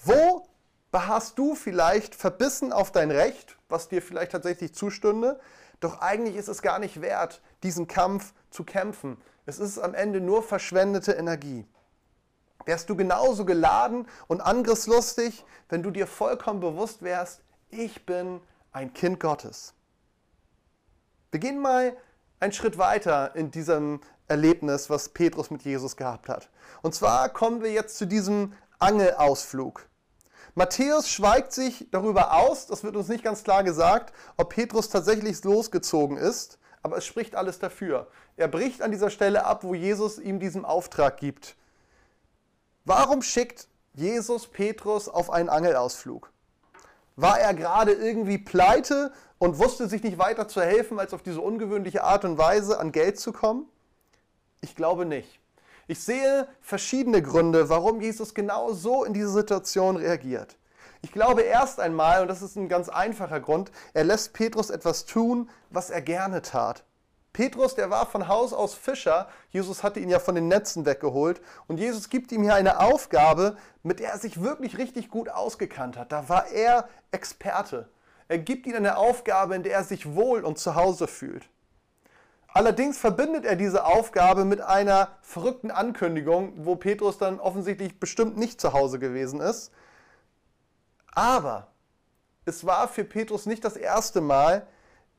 Wo 0.04 0.48
beharrst 0.92 1.38
du 1.38 1.56
vielleicht 1.56 2.16
verbissen 2.16 2.74
auf 2.74 2.92
dein 2.92 3.12
Recht, 3.12 3.58
was 3.68 3.90
dir 3.90 4.02
vielleicht 4.02 4.32
tatsächlich 4.32 4.74
zustünde, 4.74 5.40
doch 5.80 6.02
eigentlich 6.02 6.36
ist 6.36 6.48
es 6.48 6.62
gar 6.62 6.80
nicht 6.80 7.02
wert, 7.02 7.42
diesen 7.64 7.88
Kampf 7.88 8.34
zu 8.50 8.64
kämpfen. 8.64 9.18
Es 9.46 9.60
ist 9.60 9.78
am 9.80 9.94
Ende 9.94 10.20
nur 10.20 10.44
verschwendete 10.44 11.14
Energie. 11.14 11.66
Wärst 12.70 12.88
du 12.88 12.96
genauso 12.96 13.46
geladen 13.46 14.08
und 14.28 14.42
angriffslustig, 14.42 15.44
wenn 15.70 15.82
du 15.82 15.90
dir 15.90 16.06
vollkommen 16.06 16.60
bewusst 16.60 17.02
wärst, 17.02 17.42
ich 17.72 18.06
bin 18.06 18.42
ein 18.72 18.94
Kind 18.94 19.20
Gottes. 19.20 19.74
Wir 21.32 21.40
gehen 21.40 21.60
mal 21.60 21.98
einen 22.40 22.54
Schritt 22.54 22.78
weiter 22.78 23.36
in 23.36 23.50
diesem 23.50 24.02
Erlebnis, 24.28 24.88
was 24.88 25.10
Petrus 25.10 25.50
mit 25.50 25.64
Jesus 25.64 25.98
gehabt 25.98 26.30
hat. 26.30 26.52
Und 26.84 26.94
zwar 26.94 27.30
kommen 27.30 27.64
wir 27.64 27.72
jetzt 27.72 27.98
zu 27.98 28.06
diesem 28.06 28.54
Angelausflug. 28.78 29.90
Matthäus 30.54 31.10
schweigt 31.10 31.54
sich 31.54 31.88
darüber 31.90 32.36
aus, 32.36 32.68
das 32.68 32.84
wird 32.84 32.96
uns 32.96 33.08
nicht 33.08 33.24
ganz 33.24 33.44
klar 33.44 33.64
gesagt, 33.64 34.14
ob 34.38 34.50
Petrus 34.50 34.90
tatsächlich 34.90 35.44
losgezogen 35.44 36.18
ist, 36.18 36.60
aber 36.84 36.98
es 36.98 37.06
spricht 37.08 37.36
alles 37.36 37.58
dafür. 37.58 38.12
Er 38.38 38.48
bricht 38.48 38.84
an 38.84 38.92
dieser 38.92 39.10
Stelle 39.10 39.46
ab, 39.46 39.64
wo 39.64 39.74
Jesus 39.74 40.20
ihm 40.20 40.40
diesen 40.40 40.66
Auftrag 40.66 41.18
gibt. 41.18 41.56
Warum 42.86 43.22
schickt 43.22 43.68
Jesus 43.94 44.48
Petrus 44.48 45.10
auf 45.10 45.30
einen 45.30 45.50
Angelausflug? 45.50 46.32
War 47.16 47.40
er 47.40 47.54
gerade 47.54 47.92
irgendwie 47.92 48.38
pleite 48.38 49.12
und 49.40 49.60
wusste 49.60 49.88
sich 49.90 50.04
nicht 50.04 50.18
weiter 50.18 50.48
zu 50.48 50.62
helfen, 50.62 51.00
als 51.00 51.14
auf 51.14 51.22
diese 51.22 51.42
ungewöhnliche 51.42 52.04
Art 52.04 52.24
und 52.24 52.38
Weise 52.38 52.80
an 52.80 52.92
Geld 52.92 53.20
zu 53.20 53.34
kommen? 53.34 53.68
Ich 54.62 54.76
glaube 54.76 55.06
nicht. 55.06 55.40
Ich 55.88 56.04
sehe 56.04 56.48
verschiedene 56.62 57.22
Gründe, 57.22 57.70
warum 57.70 58.00
Jesus 58.00 58.34
genau 58.34 58.74
so 58.74 59.04
in 59.04 59.14
diese 59.14 59.30
Situation 59.30 59.98
reagiert. 59.98 60.56
Ich 61.02 61.12
glaube 61.12 61.42
erst 61.42 61.80
einmal, 61.80 62.22
und 62.22 62.28
das 62.28 62.42
ist 62.42 62.56
ein 62.56 62.70
ganz 62.70 62.90
einfacher 62.90 63.40
Grund, 63.40 63.72
er 63.94 64.04
lässt 64.04 64.34
Petrus 64.34 64.70
etwas 64.70 65.06
tun, 65.06 65.50
was 65.70 65.90
er 65.90 66.02
gerne 66.02 66.42
tat. 66.42 66.84
Petrus, 67.40 67.74
der 67.74 67.90
war 67.90 68.06
von 68.06 68.28
Haus 68.28 68.52
aus 68.52 68.74
Fischer. 68.74 69.30
Jesus 69.50 69.82
hatte 69.82 70.02
ihn 70.02 70.10
ja 70.10 70.20
von 70.20 70.36
den 70.36 70.50
Netzen 70.50 70.86
weggeholt. 70.86 71.40
Und 71.68 71.80
Jesus 71.80 72.10
gibt 72.10 72.34
ihm 72.34 72.44
hier 72.44 72.54
eine 72.54 72.82
Aufgabe, 72.82 73.56
mit 73.82 74.02
der 74.02 74.10
er 74.10 74.18
sich 74.18 74.42
wirklich 74.42 74.78
richtig 74.78 75.08
gut 75.10 75.30
ausgekannt 75.30 75.96
hat. 75.96 76.12
Da 76.12 76.28
war 76.28 76.50
er 76.50 76.90
Experte. 77.12 77.88
Er 78.28 78.40
gibt 78.40 78.68
ihm 78.68 78.76
eine 78.76 78.98
Aufgabe, 78.98 79.56
in 79.56 79.64
der 79.64 79.72
er 79.72 79.86
sich 79.86 80.16
wohl 80.16 80.44
und 80.44 80.60
zu 80.60 80.76
Hause 80.76 81.08
fühlt. 81.08 81.48
Allerdings 82.50 82.98
verbindet 82.98 83.46
er 83.46 83.56
diese 83.56 83.86
Aufgabe 83.86 84.44
mit 84.44 84.60
einer 84.60 85.08
verrückten 85.22 85.72
Ankündigung, 85.72 86.66
wo 86.66 86.76
Petrus 86.76 87.20
dann 87.20 87.40
offensichtlich 87.40 88.02
bestimmt 88.02 88.36
nicht 88.36 88.60
zu 88.60 88.74
Hause 88.74 89.00
gewesen 89.00 89.40
ist. 89.40 89.72
Aber 91.14 91.68
es 92.44 92.66
war 92.66 92.90
für 92.90 93.06
Petrus 93.06 93.46
nicht 93.46 93.64
das 93.64 93.78
erste 93.78 94.20
Mal, 94.20 94.68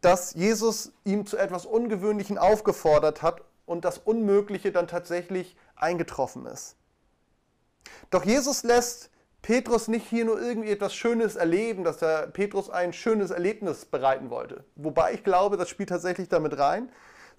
dass 0.01 0.35
Jesus 0.35 0.93
ihm 1.05 1.27
zu 1.27 1.37
etwas 1.37 1.67
Ungewöhnlichem 1.67 2.39
aufgefordert 2.39 3.23
hat 3.23 3.43
und 3.67 3.85
das 3.85 3.99
Unmögliche 3.99 4.73
dann 4.73 4.89
tatsächlich 4.89 5.57
eingetroffen 5.77 6.47
ist. 6.47 6.77
Doch 8.11 8.25
Jesus 8.25 8.63
lässt 8.63 9.11
Petrus 9.43 9.89
nicht 9.89 10.07
hier 10.07 10.25
nur 10.25 10.41
irgendwie 10.41 10.71
etwas 10.71 10.95
Schönes 10.95 11.37
erleben, 11.37 11.85
dass 11.85 12.03
er 12.03 12.27
Petrus 12.27 12.69
ein 12.69 12.93
schönes 12.93 13.31
Erlebnis 13.31 13.87
bereiten 13.87 14.31
wollte. 14.31 14.65
Wobei 14.77 15.15
ich 15.15 15.25
glaube, 15.25 15.57
das 15.57 15.69
spielt 15.69 15.89
tatsächlich 15.89 16.29
damit 16.29 16.59
rein 16.59 16.91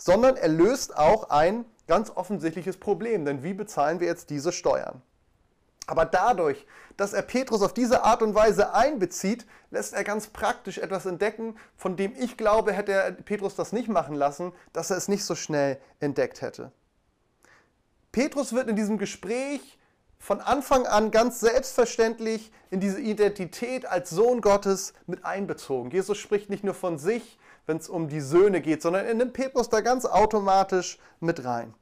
sondern 0.01 0.36
er 0.36 0.48
löst 0.48 0.98
auch 0.98 1.30
ein 1.30 1.63
ganz 1.86 2.10
offensichtliches 2.10 2.77
Problem. 2.77 3.24
Denn 3.24 3.44
wie 3.44 3.53
bezahlen 3.53 4.00
wir 4.00 4.08
jetzt 4.08 4.32
diese 4.32 4.51
Steuern? 4.51 5.01
Aber 5.91 6.05
dadurch, 6.05 6.65
dass 6.95 7.12
er 7.12 7.21
Petrus 7.21 7.62
auf 7.62 7.74
diese 7.74 8.05
Art 8.05 8.21
und 8.21 8.33
Weise 8.33 8.74
einbezieht, 8.74 9.45
lässt 9.71 9.93
er 9.93 10.05
ganz 10.05 10.27
praktisch 10.27 10.77
etwas 10.77 11.05
entdecken, 11.05 11.57
von 11.75 11.98
dem 11.98 12.15
ich 12.17 12.38
glaube, 12.38 12.71
hätte 12.71 12.93
er 12.93 13.12
Petrus 13.12 13.55
das 13.55 13.74
nicht 13.74 13.89
machen 13.89 14.15
lassen, 14.15 14.53
dass 14.71 14.89
er 14.89 14.95
es 14.95 15.10
nicht 15.10 15.25
so 15.25 15.36
schnell 15.36 15.81
entdeckt 16.00 16.41
hätte. 16.41 16.71
Petrus 18.13 18.53
wird 18.53 18.69
in 18.69 18.77
diesem 18.77 19.00
Gespräch 19.00 19.79
von 20.17 20.39
Anfang 20.39 20.86
an 20.86 21.12
ganz 21.12 21.41
selbstverständlich 21.41 22.53
in 22.69 22.79
diese 22.79 23.01
Identität 23.01 23.86
als 23.86 24.12
Sohn 24.12 24.39
Gottes 24.39 24.93
mit 25.07 25.25
einbezogen. 25.25 25.91
Jesus 25.91 26.17
spricht 26.17 26.50
nicht 26.50 26.63
nur 26.63 26.74
von 26.74 26.98
sich, 27.00 27.38
wenn 27.65 27.75
es 27.75 27.89
um 27.89 28.07
die 28.07 28.21
Söhne 28.21 28.62
geht, 28.62 28.81
sondern 28.81 29.05
er 29.05 29.13
nimmt 29.13 29.33
Petrus 29.33 29.67
da 29.67 29.81
ganz 29.81 30.05
automatisch 30.05 31.00
mit 31.19 31.43
rein. 31.43 31.74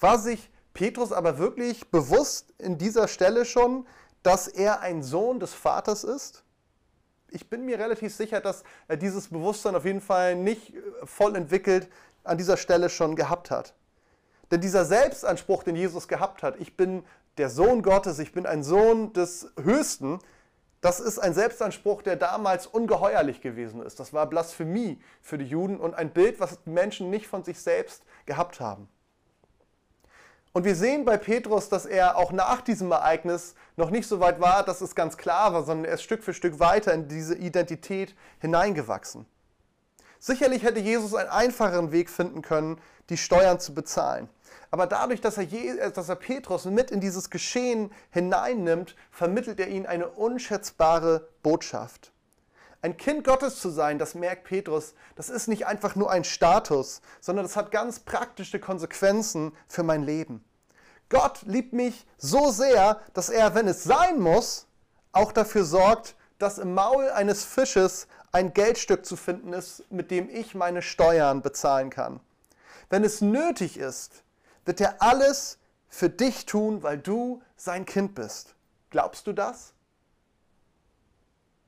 War 0.00 0.18
sich 0.18 0.50
Petrus 0.74 1.12
aber 1.12 1.38
wirklich 1.38 1.90
bewusst 1.90 2.52
in 2.58 2.76
dieser 2.76 3.08
Stelle 3.08 3.44
schon, 3.44 3.86
dass 4.22 4.48
er 4.48 4.80
ein 4.80 5.02
Sohn 5.02 5.40
des 5.40 5.54
Vaters 5.54 6.04
ist? 6.04 6.44
Ich 7.30 7.48
bin 7.48 7.64
mir 7.64 7.78
relativ 7.78 8.14
sicher, 8.14 8.40
dass 8.40 8.64
er 8.86 8.96
dieses 8.96 9.28
Bewusstsein 9.28 9.74
auf 9.74 9.84
jeden 9.84 10.00
Fall 10.00 10.36
nicht 10.36 10.74
äh, 10.74 10.80
voll 11.04 11.36
entwickelt 11.36 11.88
an 12.24 12.38
dieser 12.38 12.56
Stelle 12.56 12.90
schon 12.90 13.16
gehabt 13.16 13.50
hat. 13.50 13.74
Denn 14.50 14.60
dieser 14.60 14.84
Selbstanspruch, 14.84 15.62
den 15.62 15.76
Jesus 15.76 16.08
gehabt 16.08 16.42
hat, 16.42 16.60
ich 16.60 16.76
bin 16.76 17.04
der 17.38 17.50
Sohn 17.50 17.82
Gottes, 17.82 18.18
ich 18.18 18.32
bin 18.32 18.46
ein 18.46 18.62
Sohn 18.62 19.12
des 19.12 19.52
Höchsten, 19.60 20.20
das 20.80 21.00
ist 21.00 21.18
ein 21.18 21.32
Selbstanspruch, 21.32 22.02
der 22.02 22.16
damals 22.16 22.66
ungeheuerlich 22.66 23.40
gewesen 23.40 23.82
ist. 23.82 24.00
Das 24.00 24.12
war 24.12 24.26
Blasphemie 24.26 25.00
für 25.22 25.38
die 25.38 25.46
Juden 25.46 25.78
und 25.78 25.94
ein 25.94 26.10
Bild, 26.10 26.40
was 26.40 26.58
Menschen 26.66 27.08
nicht 27.08 27.26
von 27.26 27.42
sich 27.42 27.58
selbst 27.58 28.02
gehabt 28.26 28.60
haben. 28.60 28.88
Und 30.54 30.64
wir 30.64 30.76
sehen 30.76 31.04
bei 31.04 31.16
Petrus, 31.16 31.68
dass 31.68 31.84
er 31.84 32.16
auch 32.16 32.30
nach 32.30 32.60
diesem 32.60 32.92
Ereignis 32.92 33.56
noch 33.76 33.90
nicht 33.90 34.06
so 34.06 34.20
weit 34.20 34.40
war, 34.40 34.64
dass 34.64 34.80
es 34.82 34.94
ganz 34.94 35.16
klar 35.16 35.52
war, 35.52 35.64
sondern 35.64 35.86
er 35.86 35.94
ist 35.94 36.04
Stück 36.04 36.22
für 36.22 36.32
Stück 36.32 36.60
weiter 36.60 36.94
in 36.94 37.08
diese 37.08 37.34
Identität 37.34 38.14
hineingewachsen. 38.38 39.26
Sicherlich 40.20 40.62
hätte 40.62 40.78
Jesus 40.78 41.12
einen 41.12 41.28
einfacheren 41.28 41.90
Weg 41.90 42.08
finden 42.08 42.40
können, 42.40 42.80
die 43.10 43.16
Steuern 43.16 43.58
zu 43.58 43.74
bezahlen. 43.74 44.28
Aber 44.70 44.86
dadurch, 44.86 45.20
dass 45.20 45.38
er, 45.38 45.52
äh, 45.52 45.90
dass 45.90 46.08
er 46.08 46.14
Petrus 46.14 46.66
mit 46.66 46.92
in 46.92 47.00
dieses 47.00 47.30
Geschehen 47.30 47.90
hineinnimmt, 48.10 48.94
vermittelt 49.10 49.58
er 49.58 49.66
ihm 49.66 49.86
eine 49.86 50.06
unschätzbare 50.08 51.28
Botschaft. 51.42 52.13
Ein 52.84 52.98
Kind 52.98 53.24
Gottes 53.24 53.60
zu 53.60 53.70
sein, 53.70 53.98
das 53.98 54.14
merkt 54.14 54.44
Petrus, 54.44 54.92
das 55.16 55.30
ist 55.30 55.48
nicht 55.48 55.64
einfach 55.66 55.96
nur 55.96 56.10
ein 56.10 56.22
Status, 56.22 57.00
sondern 57.18 57.46
das 57.46 57.56
hat 57.56 57.70
ganz 57.70 58.00
praktische 58.00 58.60
Konsequenzen 58.60 59.56
für 59.66 59.82
mein 59.82 60.02
Leben. 60.02 60.44
Gott 61.08 61.40
liebt 61.46 61.72
mich 61.72 62.04
so 62.18 62.50
sehr, 62.50 63.00
dass 63.14 63.30
er, 63.30 63.54
wenn 63.54 63.68
es 63.68 63.84
sein 63.84 64.20
muss, 64.20 64.66
auch 65.12 65.32
dafür 65.32 65.64
sorgt, 65.64 66.14
dass 66.38 66.58
im 66.58 66.74
Maul 66.74 67.08
eines 67.08 67.46
Fisches 67.46 68.06
ein 68.32 68.52
Geldstück 68.52 69.06
zu 69.06 69.16
finden 69.16 69.54
ist, 69.54 69.90
mit 69.90 70.10
dem 70.10 70.28
ich 70.28 70.54
meine 70.54 70.82
Steuern 70.82 71.40
bezahlen 71.40 71.88
kann. 71.88 72.20
Wenn 72.90 73.02
es 73.02 73.22
nötig 73.22 73.78
ist, 73.78 74.24
wird 74.66 74.82
er 74.82 75.00
alles 75.00 75.56
für 75.88 76.10
dich 76.10 76.44
tun, 76.44 76.82
weil 76.82 76.98
du 76.98 77.40
sein 77.56 77.86
Kind 77.86 78.14
bist. 78.14 78.54
Glaubst 78.90 79.26
du 79.26 79.32
das? 79.32 79.73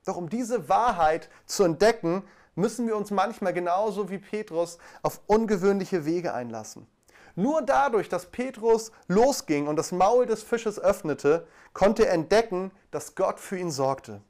Doch 0.07 0.17
um 0.17 0.31
diese 0.31 0.71
Wahrheit 0.71 1.29
zu 1.45 1.65
entdecken, 1.65 2.23
müssen 2.55 2.87
wir 2.87 2.97
uns 2.97 3.11
manchmal 3.11 3.53
genauso 3.53 4.09
wie 4.09 4.19
Petrus 4.19 4.79
auf 5.03 5.21
ungewöhnliche 5.27 6.07
Wege 6.07 6.33
einlassen. 6.33 6.87
Nur 7.35 7.61
dadurch, 7.61 8.09
dass 8.09 8.27
Petrus 8.27 8.93
losging 9.09 9.67
und 9.67 9.77
das 9.77 9.93
Maul 9.93 10.25
des 10.25 10.43
Fisches 10.43 10.79
öffnete, 10.79 11.47
konnte 11.75 12.07
er 12.07 12.15
entdecken, 12.15 12.71
dass 12.91 13.15
Gott 13.15 13.41
für 13.41 13.59
ihn 13.59 13.71
sorgte. 13.71 14.23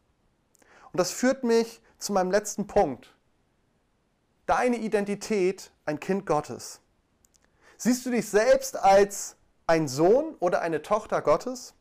Und 0.90 0.98
das 0.98 1.12
führt 1.12 1.44
mich 1.44 1.80
zu 1.98 2.12
meinem 2.12 2.32
letzten 2.32 2.66
Punkt. 2.66 3.14
Deine 4.46 4.78
Identität, 4.78 5.70
ein 5.84 6.00
Kind 6.00 6.26
Gottes. 6.26 6.80
Siehst 7.76 8.06
du 8.06 8.10
dich 8.10 8.28
selbst 8.28 8.76
als 8.76 9.36
ein 9.66 9.88
Sohn 9.88 10.34
oder 10.40 10.62
eine 10.62 10.82
Tochter 10.82 11.20
Gottes? 11.20 11.74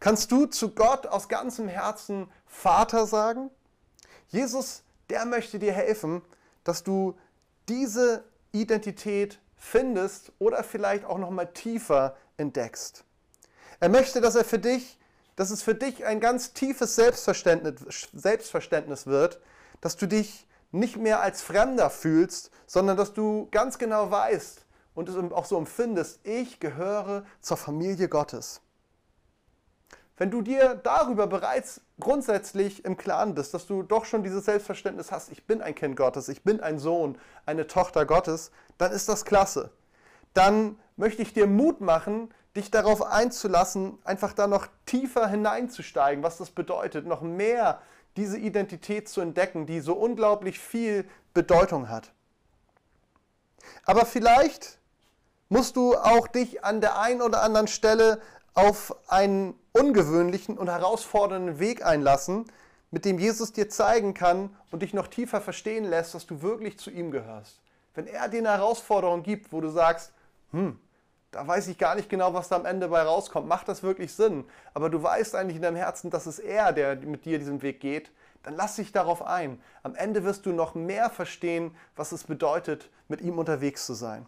Kannst 0.00 0.32
du 0.32 0.46
zu 0.46 0.74
Gott 0.74 1.06
aus 1.06 1.28
ganzem 1.28 1.68
Herzen 1.68 2.30
Vater 2.54 3.06
sagen? 3.06 3.50
Jesus, 4.28 4.82
der 5.10 5.26
möchte 5.26 5.58
dir 5.58 5.72
helfen, 5.72 6.22
dass 6.62 6.82
du 6.82 7.14
diese 7.68 8.24
Identität 8.52 9.38
findest 9.56 10.32
oder 10.38 10.64
vielleicht 10.64 11.04
auch 11.04 11.18
noch 11.18 11.30
mal 11.30 11.46
tiefer 11.46 12.16
entdeckst. 12.36 13.04
Er 13.80 13.88
möchte, 13.88 14.20
dass 14.20 14.34
er 14.34 14.44
für 14.44 14.58
dich, 14.58 14.98
dass 15.36 15.50
es 15.50 15.62
für 15.62 15.74
dich 15.74 16.04
ein 16.04 16.20
ganz 16.20 16.52
tiefes 16.52 16.94
Selbstverständnis, 16.94 18.08
Selbstverständnis 18.12 19.06
wird, 19.06 19.40
dass 19.80 19.96
du 19.96 20.06
dich 20.06 20.46
nicht 20.70 20.96
mehr 20.96 21.20
als 21.20 21.42
Fremder 21.42 21.90
fühlst, 21.90 22.50
sondern 22.66 22.96
dass 22.96 23.12
du 23.12 23.48
ganz 23.50 23.78
genau 23.78 24.10
weißt 24.10 24.64
und 24.94 25.08
es 25.08 25.16
auch 25.32 25.44
so 25.44 25.58
empfindest, 25.58 26.20
ich 26.22 26.60
gehöre 26.60 27.24
zur 27.40 27.56
Familie 27.56 28.08
Gottes. 28.08 28.60
Wenn 30.16 30.30
du 30.30 30.42
dir 30.42 30.76
darüber 30.76 31.26
bereits 31.26 31.80
grundsätzlich 31.98 32.84
im 32.84 32.96
Klaren 32.96 33.34
bist, 33.34 33.52
dass 33.52 33.66
du 33.66 33.82
doch 33.82 34.04
schon 34.04 34.22
dieses 34.22 34.44
Selbstverständnis 34.44 35.10
hast, 35.10 35.32
ich 35.32 35.46
bin 35.46 35.60
ein 35.60 35.74
Kind 35.74 35.96
Gottes, 35.96 36.28
ich 36.28 36.42
bin 36.42 36.60
ein 36.60 36.78
Sohn, 36.78 37.18
eine 37.46 37.66
Tochter 37.66 38.06
Gottes, 38.06 38.52
dann 38.78 38.92
ist 38.92 39.08
das 39.08 39.24
klasse. 39.24 39.70
Dann 40.32 40.78
möchte 40.96 41.22
ich 41.22 41.32
dir 41.32 41.48
Mut 41.48 41.80
machen, 41.80 42.32
dich 42.56 42.70
darauf 42.70 43.02
einzulassen, 43.02 43.98
einfach 44.04 44.32
da 44.32 44.46
noch 44.46 44.68
tiefer 44.86 45.26
hineinzusteigen, 45.26 46.22
was 46.22 46.38
das 46.38 46.50
bedeutet, 46.50 47.06
noch 47.06 47.22
mehr 47.22 47.80
diese 48.16 48.38
Identität 48.38 49.08
zu 49.08 49.20
entdecken, 49.20 49.66
die 49.66 49.80
so 49.80 49.94
unglaublich 49.94 50.60
viel 50.60 51.04
Bedeutung 51.32 51.88
hat. 51.88 52.12
Aber 53.84 54.06
vielleicht 54.06 54.78
musst 55.48 55.74
du 55.74 55.96
auch 55.96 56.28
dich 56.28 56.64
an 56.64 56.80
der 56.80 57.00
einen 57.00 57.22
oder 57.22 57.42
anderen 57.42 57.66
Stelle 57.66 58.20
auf 58.54 58.96
einen 59.08 59.54
ungewöhnlichen 59.72 60.56
und 60.56 60.68
herausfordernden 60.68 61.58
Weg 61.58 61.84
einlassen, 61.84 62.46
mit 62.90 63.04
dem 63.04 63.18
Jesus 63.18 63.52
dir 63.52 63.68
zeigen 63.68 64.14
kann 64.14 64.56
und 64.70 64.82
dich 64.82 64.94
noch 64.94 65.08
tiefer 65.08 65.40
verstehen 65.40 65.84
lässt, 65.84 66.14
dass 66.14 66.26
du 66.26 66.42
wirklich 66.42 66.78
zu 66.78 66.90
ihm 66.90 67.10
gehörst. 67.10 67.60
Wenn 67.94 68.06
er 68.06 68.28
dir 68.28 68.38
eine 68.38 68.50
Herausforderung 68.50 69.22
gibt, 69.22 69.52
wo 69.52 69.60
du 69.60 69.68
sagst, 69.68 70.12
hm, 70.52 70.78
da 71.32 71.46
weiß 71.46 71.66
ich 71.66 71.78
gar 71.78 71.96
nicht 71.96 72.08
genau, 72.08 72.32
was 72.32 72.48
da 72.48 72.56
am 72.56 72.64
Ende 72.64 72.88
bei 72.88 73.02
rauskommt. 73.02 73.48
Macht 73.48 73.66
das 73.66 73.82
wirklich 73.82 74.14
Sinn? 74.14 74.44
Aber 74.72 74.88
du 74.88 75.02
weißt 75.02 75.34
eigentlich 75.34 75.56
in 75.56 75.62
deinem 75.62 75.76
Herzen, 75.76 76.08
dass 76.10 76.26
es 76.26 76.38
er, 76.38 76.72
der 76.72 76.94
mit 76.96 77.24
dir 77.24 77.40
diesen 77.40 77.60
Weg 77.62 77.80
geht. 77.80 78.12
Dann 78.44 78.54
lass 78.54 78.76
dich 78.76 78.92
darauf 78.92 79.26
ein. 79.26 79.60
Am 79.82 79.96
Ende 79.96 80.22
wirst 80.22 80.46
du 80.46 80.52
noch 80.52 80.76
mehr 80.76 81.10
verstehen, 81.10 81.74
was 81.96 82.12
es 82.12 82.22
bedeutet, 82.22 82.88
mit 83.08 83.20
ihm 83.20 83.38
unterwegs 83.38 83.84
zu 83.84 83.94
sein. 83.94 84.26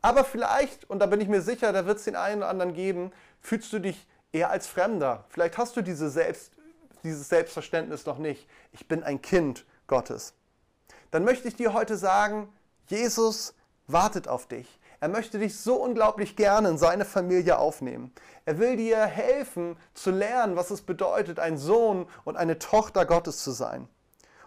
Aber 0.00 0.24
vielleicht, 0.24 0.88
und 0.88 1.00
da 1.00 1.06
bin 1.06 1.20
ich 1.20 1.28
mir 1.28 1.42
sicher, 1.42 1.72
da 1.72 1.84
wird 1.84 1.98
es 1.98 2.04
den 2.04 2.16
einen 2.16 2.38
oder 2.38 2.48
anderen 2.48 2.72
geben, 2.72 3.12
fühlst 3.40 3.72
du 3.72 3.78
dich 3.78 4.06
eher 4.32 4.50
als 4.50 4.66
Fremder. 4.66 5.24
Vielleicht 5.28 5.58
hast 5.58 5.76
du 5.76 5.82
diese 5.82 6.10
Selbst, 6.10 6.52
dieses 7.02 7.28
Selbstverständnis 7.28 8.06
noch 8.06 8.18
nicht. 8.18 8.48
Ich 8.72 8.88
bin 8.88 9.02
ein 9.02 9.22
Kind 9.22 9.64
Gottes. 9.86 10.34
Dann 11.10 11.24
möchte 11.24 11.48
ich 11.48 11.56
dir 11.56 11.72
heute 11.72 11.96
sagen, 11.96 12.52
Jesus 12.88 13.54
wartet 13.86 14.28
auf 14.28 14.46
dich. 14.46 14.80
Er 15.00 15.08
möchte 15.08 15.38
dich 15.38 15.58
so 15.58 15.76
unglaublich 15.76 16.36
gerne 16.36 16.70
in 16.70 16.78
seine 16.78 17.04
Familie 17.04 17.58
aufnehmen. 17.58 18.12
Er 18.44 18.58
will 18.58 18.76
dir 18.76 19.04
helfen 19.04 19.76
zu 19.94 20.10
lernen, 20.10 20.56
was 20.56 20.70
es 20.70 20.82
bedeutet, 20.82 21.38
ein 21.38 21.58
Sohn 21.58 22.06
und 22.24 22.36
eine 22.36 22.58
Tochter 22.58 23.04
Gottes 23.04 23.38
zu 23.38 23.50
sein. 23.50 23.88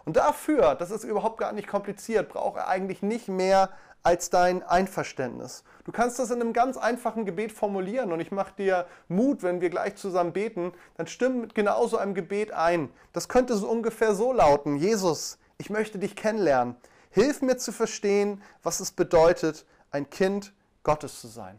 Und 0.04 0.16
dafür, 0.16 0.74
das 0.74 0.90
ist 0.90 1.04
überhaupt 1.04 1.38
gar 1.38 1.52
nicht 1.52 1.68
kompliziert, 1.68 2.28
braucht 2.28 2.56
er 2.56 2.68
eigentlich 2.68 3.02
nicht 3.02 3.28
mehr 3.28 3.70
als 4.02 4.30
dein 4.30 4.62
Einverständnis. 4.62 5.64
Du 5.84 5.92
kannst 5.92 6.18
das 6.18 6.30
in 6.30 6.40
einem 6.40 6.52
ganz 6.52 6.76
einfachen 6.76 7.24
Gebet 7.24 7.52
formulieren 7.52 8.12
und 8.12 8.20
ich 8.20 8.30
mache 8.30 8.54
dir 8.56 8.86
Mut, 9.08 9.42
wenn 9.42 9.60
wir 9.60 9.70
gleich 9.70 9.96
zusammen 9.96 10.32
beten, 10.32 10.72
dann 10.96 11.06
stimm 11.06 11.40
mit 11.40 11.54
genau 11.54 11.86
so 11.86 11.96
einem 11.96 12.14
Gebet 12.14 12.52
ein. 12.52 12.90
Das 13.12 13.28
könnte 13.28 13.56
so 13.56 13.68
ungefähr 13.68 14.14
so 14.14 14.32
lauten, 14.32 14.76
Jesus, 14.76 15.38
ich 15.58 15.70
möchte 15.70 15.98
dich 15.98 16.16
kennenlernen. 16.16 16.76
Hilf 17.10 17.42
mir 17.42 17.56
zu 17.56 17.72
verstehen, 17.72 18.42
was 18.62 18.80
es 18.80 18.92
bedeutet, 18.92 19.66
ein 19.90 20.08
Kind 20.08 20.52
Gottes 20.82 21.20
zu 21.20 21.28
sein. 21.28 21.58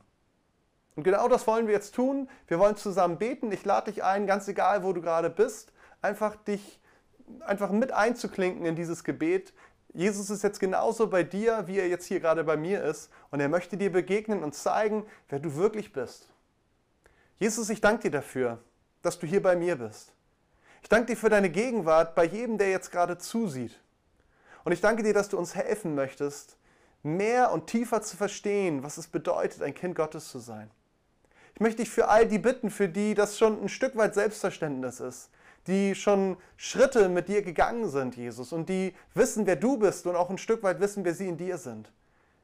Und 0.95 1.03
genau 1.03 1.27
das 1.27 1.45
wollen 1.47 1.67
wir 1.67 1.73
jetzt 1.73 1.95
tun. 1.95 2.29
Wir 2.47 2.59
wollen 2.59 2.75
zusammen 2.75 3.17
beten. 3.17 3.51
Ich 3.51 3.65
lade 3.65 3.91
dich 3.91 4.03
ein, 4.03 4.27
ganz 4.27 4.47
egal, 4.47 4.83
wo 4.83 4.93
du 4.93 5.01
gerade 5.01 5.29
bist, 5.29 5.71
einfach 6.01 6.35
dich 6.35 6.79
einfach 7.41 7.71
mit 7.71 7.91
einzuklinken 7.91 8.65
in 8.65 8.75
dieses 8.75 9.03
Gebet. 9.03 9.53
Jesus 9.93 10.29
ist 10.29 10.43
jetzt 10.43 10.59
genauso 10.59 11.07
bei 11.07 11.23
dir, 11.23 11.67
wie 11.67 11.77
er 11.77 11.87
jetzt 11.87 12.05
hier 12.05 12.19
gerade 12.19 12.43
bei 12.43 12.55
mir 12.55 12.83
ist. 12.83 13.09
Und 13.29 13.39
er 13.39 13.49
möchte 13.49 13.77
dir 13.77 13.91
begegnen 13.91 14.43
und 14.43 14.55
zeigen, 14.55 15.05
wer 15.29 15.39
du 15.39 15.55
wirklich 15.55 15.91
bist. 15.91 16.29
Jesus, 17.39 17.69
ich 17.69 17.81
danke 17.81 18.03
dir 18.03 18.11
dafür, 18.11 18.59
dass 19.01 19.19
du 19.19 19.27
hier 19.27 19.41
bei 19.41 19.55
mir 19.55 19.75
bist. 19.75 20.13
Ich 20.81 20.89
danke 20.89 21.07
dir 21.07 21.17
für 21.17 21.29
deine 21.29 21.49
Gegenwart 21.49 22.15
bei 22.15 22.23
jedem, 22.23 22.57
der 22.57 22.69
jetzt 22.69 22.91
gerade 22.91 23.17
zusieht. 23.17 23.79
Und 24.63 24.71
ich 24.71 24.81
danke 24.81 25.03
dir, 25.03 25.13
dass 25.13 25.29
du 25.29 25.37
uns 25.37 25.55
helfen 25.55 25.95
möchtest, 25.95 26.57
mehr 27.03 27.51
und 27.51 27.67
tiefer 27.67 28.01
zu 28.01 28.15
verstehen, 28.15 28.83
was 28.83 28.97
es 28.97 29.07
bedeutet, 29.07 29.61
ein 29.61 29.73
Kind 29.73 29.95
Gottes 29.95 30.29
zu 30.29 30.39
sein. 30.39 30.69
Ich 31.53 31.59
möchte 31.59 31.81
dich 31.81 31.89
für 31.89 32.07
all 32.07 32.27
die 32.27 32.39
bitten, 32.39 32.69
für 32.69 32.87
die 32.87 33.13
das 33.13 33.37
schon 33.37 33.61
ein 33.61 33.69
Stück 33.69 33.95
weit 33.95 34.13
Selbstverständnis 34.13 34.99
ist, 34.99 35.29
die 35.67 35.95
schon 35.95 36.37
Schritte 36.57 37.09
mit 37.09 37.27
dir 37.27 37.41
gegangen 37.41 37.89
sind, 37.89 38.15
Jesus, 38.15 38.51
und 38.51 38.69
die 38.69 38.93
wissen, 39.13 39.45
wer 39.45 39.55
du 39.55 39.77
bist 39.77 40.07
und 40.07 40.15
auch 40.15 40.29
ein 40.29 40.37
Stück 40.37 40.63
weit 40.63 40.79
wissen, 40.79 41.05
wer 41.05 41.13
sie 41.13 41.27
in 41.27 41.37
dir 41.37 41.57
sind. 41.57 41.91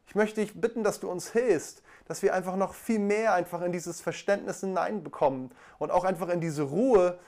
Ich 0.07 0.15
möchte 0.15 0.41
dich 0.41 0.59
bitten, 0.59 0.83
dass 0.83 0.99
du 0.99 1.09
uns 1.09 1.31
hilfst, 1.31 1.83
dass 2.05 2.21
wir 2.21 2.33
einfach 2.33 2.55
noch 2.55 2.73
viel 2.73 2.99
mehr 2.99 3.33
einfach 3.33 3.61
in 3.61 3.73
dieses 3.73 3.99
Verständnis 3.99 4.61
hineinbekommen 4.61 5.51
und 5.79 5.91
auch 5.91 6.05
einfach 6.05 6.29
in 6.29 6.39
diese 6.39 6.63
Ruhe. 6.63 7.19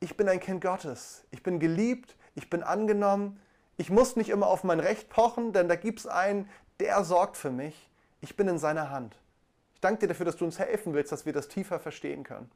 Ich 0.00 0.16
bin 0.16 0.28
ein 0.28 0.40
Kind 0.40 0.60
Gottes. 0.60 1.24
Ich 1.30 1.42
bin 1.42 1.58
geliebt. 1.58 2.16
Ich 2.34 2.50
bin 2.50 2.62
angenommen. 2.62 3.40
Ich 3.78 3.90
muss 3.90 4.16
nicht 4.16 4.28
immer 4.28 4.46
auf 4.46 4.64
mein 4.64 4.80
Recht 4.80 5.08
pochen, 5.08 5.52
denn 5.54 5.68
da 5.68 5.74
gibt 5.74 6.00
es 6.00 6.06
einen, 6.06 6.48
der 6.80 7.02
sorgt 7.04 7.36
für 7.36 7.50
mich. 7.50 7.88
Ich 8.20 8.36
bin 8.36 8.46
in 8.46 8.58
seiner 8.58 8.90
Hand. 8.90 9.16
Ich 9.74 9.80
danke 9.80 10.00
dir 10.00 10.08
dafür, 10.08 10.26
dass 10.26 10.36
du 10.36 10.44
uns 10.44 10.58
helfen 10.58 10.92
willst, 10.92 11.12
dass 11.12 11.24
wir 11.24 11.32
das 11.32 11.48
tiefer 11.48 11.80
verstehen 11.80 12.24
können. 12.24 12.50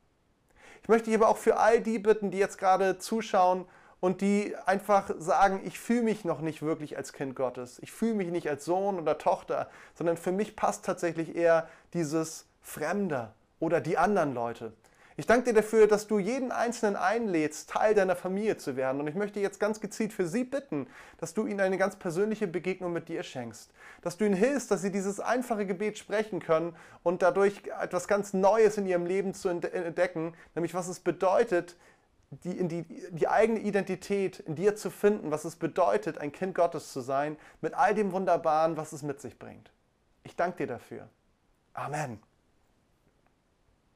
Ich 0.82 0.88
möchte 0.88 1.06
dich 1.06 1.14
aber 1.14 1.28
auch 1.28 1.36
für 1.36 1.58
all 1.58 1.80
die 1.80 1.98
bitten, 1.98 2.30
die 2.30 2.38
jetzt 2.38 2.58
gerade 2.58 2.98
zuschauen 2.98 3.66
und 4.00 4.20
die 4.20 4.54
einfach 4.66 5.10
sagen, 5.18 5.60
ich 5.64 5.78
fühle 5.78 6.02
mich 6.02 6.24
noch 6.24 6.40
nicht 6.40 6.62
wirklich 6.62 6.96
als 6.96 7.12
Kind 7.12 7.34
Gottes. 7.34 7.78
Ich 7.80 7.92
fühle 7.92 8.14
mich 8.14 8.28
nicht 8.28 8.48
als 8.48 8.64
Sohn 8.64 8.98
oder 8.98 9.18
Tochter, 9.18 9.68
sondern 9.94 10.16
für 10.16 10.32
mich 10.32 10.56
passt 10.56 10.84
tatsächlich 10.84 11.34
eher 11.34 11.68
dieses 11.94 12.46
Fremder 12.60 13.34
oder 13.58 13.80
die 13.80 13.98
anderen 13.98 14.34
Leute. 14.34 14.72
Ich 15.18 15.26
danke 15.26 15.44
dir 15.44 15.54
dafür, 15.54 15.86
dass 15.86 16.06
du 16.06 16.18
jeden 16.18 16.52
Einzelnen 16.52 16.94
einlädst, 16.94 17.70
Teil 17.70 17.94
deiner 17.94 18.16
Familie 18.16 18.58
zu 18.58 18.76
werden. 18.76 19.00
Und 19.00 19.06
ich 19.06 19.14
möchte 19.14 19.40
jetzt 19.40 19.58
ganz 19.58 19.80
gezielt 19.80 20.12
für 20.12 20.26
sie 20.26 20.44
bitten, 20.44 20.88
dass 21.16 21.32
du 21.32 21.46
ihnen 21.46 21.60
eine 21.60 21.78
ganz 21.78 21.96
persönliche 21.96 22.46
Begegnung 22.46 22.92
mit 22.92 23.08
dir 23.08 23.22
schenkst. 23.22 23.70
Dass 24.02 24.18
du 24.18 24.26
ihnen 24.26 24.34
hilfst, 24.34 24.70
dass 24.70 24.82
sie 24.82 24.92
dieses 24.92 25.18
einfache 25.18 25.64
Gebet 25.64 25.96
sprechen 25.96 26.40
können 26.40 26.76
und 27.02 27.22
dadurch 27.22 27.62
etwas 27.80 28.08
ganz 28.08 28.34
Neues 28.34 28.76
in 28.76 28.86
ihrem 28.86 29.06
Leben 29.06 29.32
zu 29.32 29.48
entdecken, 29.48 30.34
nämlich 30.54 30.74
was 30.74 30.86
es 30.86 31.00
bedeutet, 31.00 31.76
die, 32.30 32.68
die, 32.68 32.84
die 33.10 33.28
eigene 33.28 33.60
Identität 33.60 34.40
in 34.40 34.54
dir 34.54 34.76
zu 34.76 34.90
finden, 34.90 35.30
was 35.30 35.46
es 35.46 35.56
bedeutet, 35.56 36.18
ein 36.18 36.32
Kind 36.32 36.54
Gottes 36.54 36.92
zu 36.92 37.00
sein, 37.00 37.38
mit 37.62 37.72
all 37.72 37.94
dem 37.94 38.12
Wunderbaren, 38.12 38.76
was 38.76 38.92
es 38.92 39.02
mit 39.02 39.20
sich 39.20 39.38
bringt. 39.38 39.70
Ich 40.24 40.36
danke 40.36 40.58
dir 40.58 40.66
dafür. 40.66 41.08
Amen. 41.72 42.20